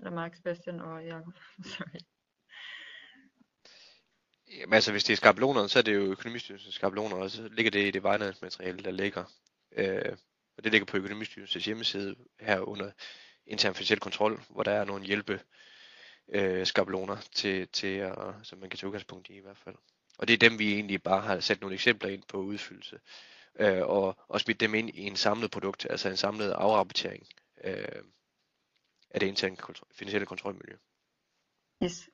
[0.00, 1.34] Eller Mark, Sebastian og Jacob.
[1.76, 2.00] Sorry.
[4.50, 7.70] Jamen altså, hvis det er skabelonerne, så er det jo økonomistyrelsens skabeloner, og så ligger
[7.70, 9.24] det i det vejledningsmateriale, der ligger.
[9.72, 10.16] Øh,
[10.56, 12.90] og det ligger på økonomistyrelsens hjemmeside her under
[13.46, 15.40] intern finansiel kontrol, hvor der er nogle hjælpe
[16.28, 19.76] øh, skabeloner til, til at, som man kan tage udgangspunkt i i hvert fald.
[20.18, 22.96] Og det er dem, vi egentlig bare har sat nogle eksempler ind på udfyldelse.
[22.96, 23.00] Øh,
[23.84, 27.26] og, og smidt dem ind i en samlet produkt, altså en samlet afrapportering
[27.64, 28.02] øh,
[29.10, 30.76] af det interne kontrol, finansielle kontrolmiljø.
[31.84, 32.10] Yes.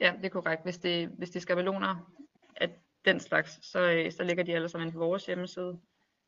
[0.00, 0.62] Ja, det er korrekt.
[0.62, 2.12] Hvis det, hvis det er skabeloner
[2.56, 2.70] af
[3.04, 5.80] den slags, så, øh, så ligger de alle sammen på vores hjemmeside.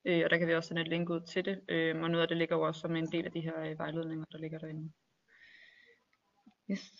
[0.04, 1.60] Øh, og der kan vi også sende et link ud til det.
[1.68, 3.78] Øh, og noget af det ligger jo også som en del af de her øh,
[3.78, 4.92] vejledninger, der ligger derinde.
[6.70, 6.92] Yes.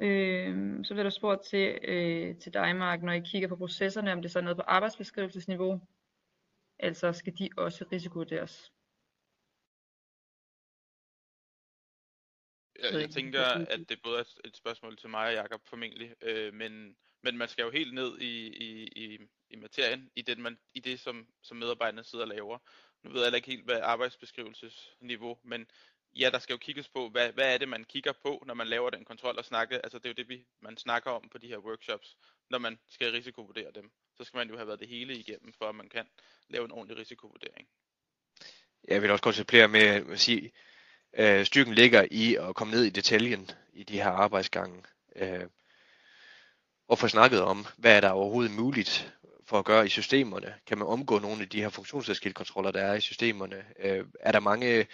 [0.00, 4.12] Øh, så bliver der spurgt til, øh, til dig, Mark, når I kigger på processerne,
[4.12, 5.80] om det så er noget på arbejdsbeskrivelsesniveau.
[6.78, 8.72] Altså skal de også risikovurderes?
[12.82, 16.54] Jeg, jeg tænker, at det både er et- spørgsmål til mig og Jakob formentlig, øh,
[16.54, 19.18] men, men man skal jo helt ned i, i, i,
[19.50, 22.58] i materien, i det, man, i det som, som medarbejderne sidder og laver.
[23.02, 25.66] Nu ved jeg heller ikke helt, hvad arbejdsbeskrivelsesniveau, men
[26.16, 28.66] ja, der skal jo kigges på, hvad, hvad er det, man kigger på, når man
[28.66, 29.74] laver den kontrol og snakke.
[29.84, 32.16] Altså det er jo det, vi, man snakker om på de her workshops,
[32.50, 33.90] når man skal risikovurdere dem.
[34.16, 36.06] Så skal man jo have været det hele igennem, for at man kan
[36.48, 37.68] lave en ordentlig risikovurdering.
[38.88, 40.52] Jeg vil også godt supplere med at sige,
[41.18, 44.82] øh, styrken ligger i at komme ned i detaljen i de her arbejdsgange.
[45.16, 45.46] Øh,
[46.88, 50.54] og få snakket om, hvad er der overhovedet muligt for at gøre i systemerne?
[50.66, 53.64] Kan man omgå nogle af de her funktionsadskiltkontroller, der er i systemerne?
[53.78, 54.86] Øh, er der mange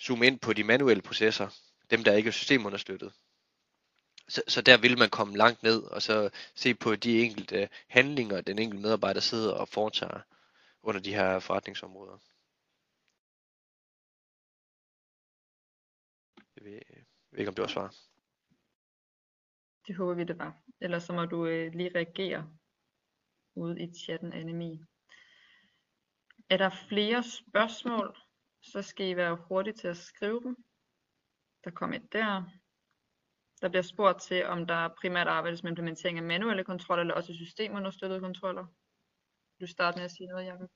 [0.00, 1.48] zoom ind på de manuelle processer,
[1.90, 3.12] dem der ikke er systemunderstøttet?
[4.28, 8.40] Så, så der vil man komme langt ned og så se på de enkelte handlinger,
[8.40, 10.20] den enkelte medarbejder sidder og foretager
[10.82, 12.18] under de her forretningsområder.
[16.56, 17.94] Jeg ved, jeg ved ikke, om det var svar.
[19.86, 20.62] Det håber vi, det var.
[20.80, 22.50] Ellers så må du øh, lige reagere
[23.54, 24.86] ude i chatten, Annemie.
[26.50, 28.16] Er der flere spørgsmål,
[28.72, 30.56] så skal I være hurtige til at skrive dem.
[31.64, 32.42] Der kom et der.
[33.60, 37.34] Der bliver spurgt til, om der primært arbejdes med implementering af manuelle kontroller, eller også
[37.34, 38.66] systemunderstøttede kontroller.
[39.58, 40.70] Vil du starte med at sige noget, Jacob?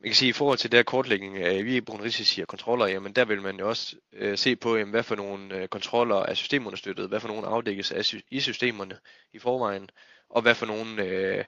[0.00, 2.86] Man kan sige, at i forhold til der kortlægning øh, af virkebrugende risici og kontroller,
[2.86, 6.16] jamen der vil man jo også øh, se på, jamen, hvad for nogle øh, kontroller
[6.16, 8.98] er systemunderstøttet, hvad for nogle afdækkes af, sy- i systemerne
[9.32, 9.90] i forvejen,
[10.28, 11.44] og hvad for nogle øh,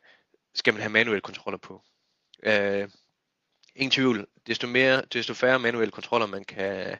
[0.55, 1.82] skal man have manuelle kontroller på.
[2.42, 2.88] Øh,
[3.80, 6.98] ingen tvivl, desto, mere, desto færre manuelle kontroller man kan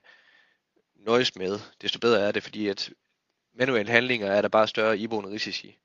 [0.94, 2.90] nøjes med, desto bedre er det, fordi at
[3.54, 5.78] manuelle handlinger er der bare større iboende risici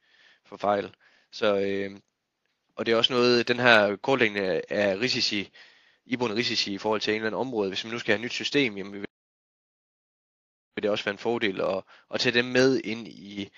[0.46, 0.96] for fejl.
[1.32, 2.00] Så øh,
[2.76, 5.52] og det er også noget, den her kortlægning af risici,
[6.06, 8.26] iboende risici i forhold til en eller anden område, hvis man nu skal have et
[8.26, 11.84] nyt system, jamen vil det også være en fordel at,
[12.14, 13.50] at tage dem med ind i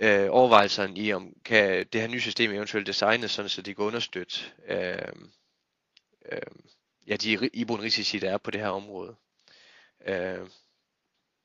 [0.00, 3.84] øh, overvejelserne i, om kan det her nye system eventuelt designes, sådan så det kan
[3.84, 5.12] understøtte øh,
[6.32, 6.42] øh,
[7.06, 9.16] ja, de iboende risici, der er på det her område.
[10.06, 10.50] Øh,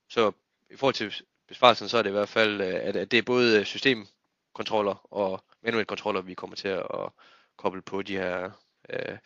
[0.10, 0.32] så
[0.70, 1.14] i forhold til
[1.48, 5.44] besvarelsen, så er det i hvert fald, øh, at, at det er både systemkontroller og
[5.62, 7.10] manuelle kontroller, vi kommer til at
[7.58, 8.52] koble på de her
[8.90, 9.18] øh,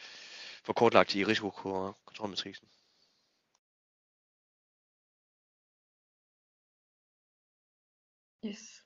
[0.63, 2.67] for kortlagt i risikokontrolmatrisen.
[8.45, 8.85] Yes.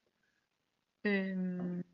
[1.05, 1.92] Øhm.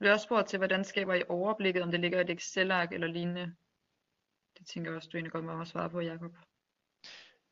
[0.00, 2.92] Jeg bliver også spurgt til, hvordan skaber I overblikket, om det ligger i et Excel-ark
[2.92, 3.54] eller lignende.
[4.58, 6.32] Det tænker jeg også, du egentlig godt må svare på, Jacob.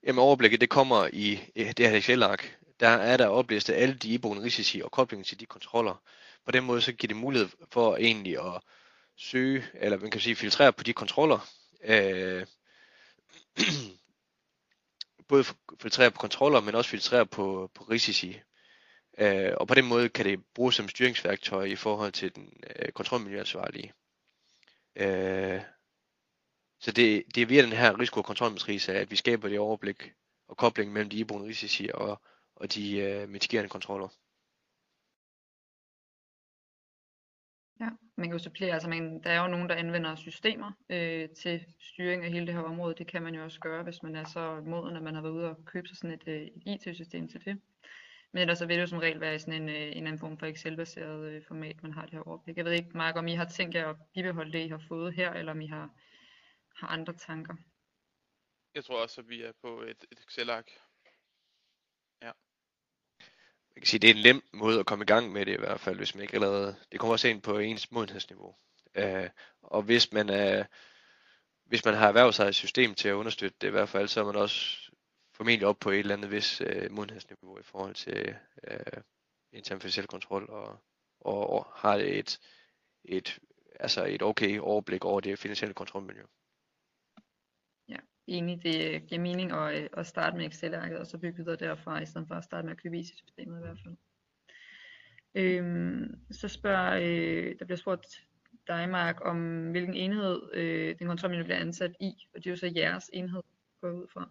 [0.02, 2.58] Jamen overblikket, det kommer i det her Excel-ark.
[2.80, 6.02] Der er der oplistet alle de iboende risici og koblingen til de kontroller.
[6.44, 8.62] På den måde så giver det mulighed for egentlig at
[9.16, 11.48] søge, eller man kan sige filtrere på de kontroller.
[11.84, 12.46] Øh,
[15.28, 15.44] både
[15.80, 18.40] filtrere på kontroller, men også filtrere på, på risici.
[19.20, 22.92] Øh, og på den måde kan det bruges som styringsværktøj i forhold til den øh,
[22.92, 23.92] kontrolmiljøansvarlige.
[24.96, 25.62] Øh,
[26.80, 30.12] så det, det er via den her risiko- og kontrolmatrice, at vi skaber det overblik
[30.48, 32.22] og kobling mellem de iboende risici og,
[32.56, 34.08] og de øh, mitigerende kontroller.
[37.80, 41.28] Ja, man kan jo supplere, altså man, der er jo nogen, der anvender systemer øh,
[41.28, 42.94] til styring af hele det her område.
[42.94, 45.32] Det kan man jo også gøre, hvis man er så moden, at man har været
[45.32, 47.60] ude og købe sig sådan et, øh, et IT-system til det.
[48.32, 50.18] Men ellers så vil det jo som regel være i sådan en, øh, en anden
[50.18, 52.56] form for Excel-baseret øh, format, man har det her overblik.
[52.56, 55.14] Jeg ved ikke, Mark, om I har tænkt jer at bibeholde det, I har fået
[55.14, 55.90] her, eller om I har,
[56.76, 57.54] har andre tanker.
[58.74, 60.70] Jeg tror også, at vi er på et, et Excel-ark.
[63.78, 65.58] Man kan sige, det er en lem måde at komme i gang med det i
[65.58, 66.76] hvert fald, hvis man ikke allerede...
[66.92, 68.54] Det kommer også ind på ens modenhedsniveau.
[68.94, 69.30] Øh,
[69.62, 70.64] og hvis man er,
[71.64, 74.20] hvis man har erhvervet sig et system til at understøtte det i hvert fald, så
[74.20, 74.87] er man også
[75.38, 78.34] formentlig op på et eller andet vis øh, modenhedsniveau i forhold til
[78.70, 79.02] øh,
[79.52, 80.78] intern finansiel kontrol og,
[81.20, 82.40] og, og har et,
[83.04, 83.38] et,
[83.80, 86.22] altså et okay overblik over det finansielle kontrolmiljø.
[88.28, 91.56] Enig, det øh, giver mening at, øh, at starte med Excel-arket og så bygge videre
[91.56, 93.96] derfra, i stedet for at starte med at købe IT-systemet i hvert fald.
[95.34, 98.06] Øhm, så spørger, øh, der bliver spurgt
[98.66, 102.56] dig, Mark, om hvilken enhed øh, den kontrolmiljø bliver ansat i, og det er jo
[102.56, 103.42] så jeres enhed,
[103.80, 104.30] går ud fra.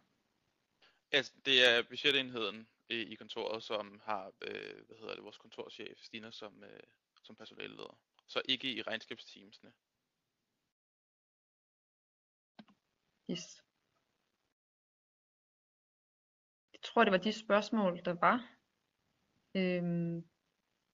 [1.11, 5.99] Altså, det er budgetenheden i, i kontoret, som har, øh, hvad hedder det, vores kontorchef,
[5.99, 6.79] Stina, som, øh,
[7.23, 7.99] som personaleleder.
[8.27, 9.73] Så ikke i regnskabsteamsene.
[13.31, 13.63] Yes.
[16.73, 18.37] Jeg tror, det var de spørgsmål, der var.
[19.55, 20.21] Øhm,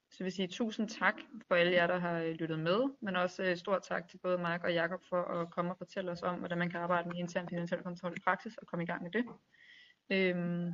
[0.10, 1.16] så jeg vil sige tusind tak
[1.48, 4.38] for alle jer, der har øh, lyttet med, men også øh, stor tak til både
[4.38, 7.18] Mark og Jakob for at komme og fortælle os om, hvordan man kan arbejde med
[7.18, 9.26] intern finansiel kontrol i praksis og komme i gang med det.
[10.10, 10.72] Øhm,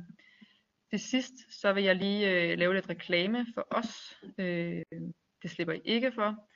[0.90, 4.16] til sidst, så vil jeg lige øh, lave lidt reklame for os.
[4.38, 4.82] Øh,
[5.42, 6.48] det slipper I ikke for.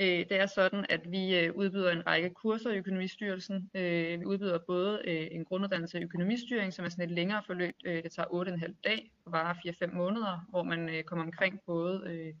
[0.00, 3.70] Øh, det er sådan, at vi øh, udbyder en række kurser i Økonomistyrelsen.
[3.74, 7.74] Øh, vi udbyder både øh, en grunduddannelse i økonomistyring, som er sådan et længere forløb.
[7.84, 8.28] Øh, det tager
[8.66, 12.34] 8,5 dag og varer 4-5 måneder, hvor man øh, kommer omkring både øh,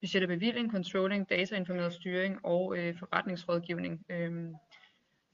[0.00, 4.04] budget og bevilling, controlling, datainformeret styring og øh, forretningsrådgivning.
[4.08, 4.50] Øh,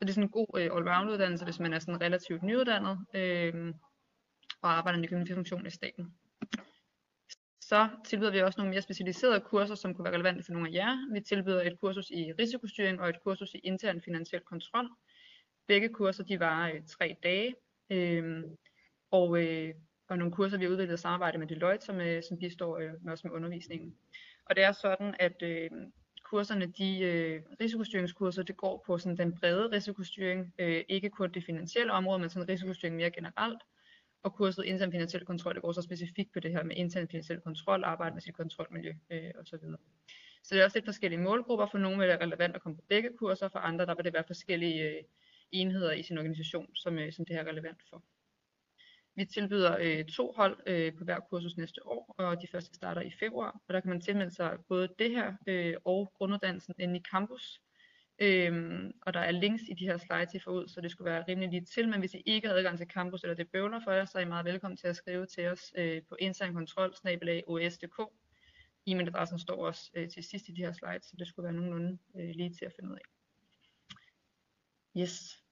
[0.00, 2.98] så det er sådan en god øh, allround uddannelse, hvis man er sådan relativt nyuddannet
[3.14, 3.74] øh,
[4.62, 6.14] og arbejder i en økonomifunktion i staten.
[7.60, 10.72] Så tilbyder vi også nogle mere specialiserede kurser, som kunne være relevante for nogle af
[10.72, 11.12] jer.
[11.12, 14.88] Vi tilbyder et kursus i risikostyring og et kursus i intern finansiel kontrol.
[15.66, 17.54] Begge kurser de varer øh, tre dage.
[17.90, 18.44] Øh,
[19.10, 19.74] og, øh,
[20.08, 22.92] og nogle kurser, vi har udviklet i samarbejde med Deloitte, som, øh, som bistår øh,
[23.04, 23.96] med os med undervisningen.
[24.44, 25.70] Og det er sådan, at øh,
[26.30, 31.44] kurserne, de øh, risikostyringskurser, det går på sådan den brede risikostyring, øh, ikke kun det
[31.44, 33.62] finansielle område, men sådan risikostyring mere generelt
[34.22, 37.40] og kurset intern finansiel kontrol, det går så specifikt på det her med intern finansiel
[37.40, 39.58] kontrol, arbejde med sit kontrolmiljø øh, osv.
[40.44, 41.66] Så det er også lidt forskellige målgrupper.
[41.66, 44.04] For nogle vil det være relevant at komme på begge kurser, for andre der vil
[44.04, 45.02] det være forskellige øh,
[45.52, 48.02] enheder i sin organisation, som, øh, som det her er relevant for.
[49.14, 53.00] Vi tilbyder øh, to hold øh, på hver kursus næste år, og de første starter
[53.00, 53.60] i februar.
[53.68, 57.60] Og der kan man tilmelde sig både det her øh, og grunduddannelsen inde i campus.
[58.22, 61.10] Øhm, og der er links i de her slides, I får ud, så det skulle
[61.10, 61.88] være rimelig lige til.
[61.88, 64.22] Men hvis I ikke har adgang til campus, eller det bøvler for jer, så er
[64.22, 68.00] I meget velkommen til at skrive til os øh, på internkontrol os.dk.
[68.86, 71.98] E-mailadressen står også øh, til sidst i de her slides, så det skulle være nogenlunde
[72.16, 73.06] øh, lige til at finde ud af.
[75.00, 75.42] Yes.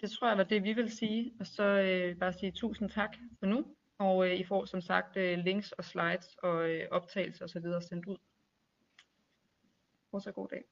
[0.00, 1.34] Det tror jeg var det, vi vil sige.
[1.40, 3.64] Og så øh, bare sige tusind tak for nu.
[3.98, 7.64] Og øh, I får som sagt øh, links og slides og øh, optagelser osv.
[7.88, 8.16] sendt ud.
[10.10, 10.64] Fortsat god dag.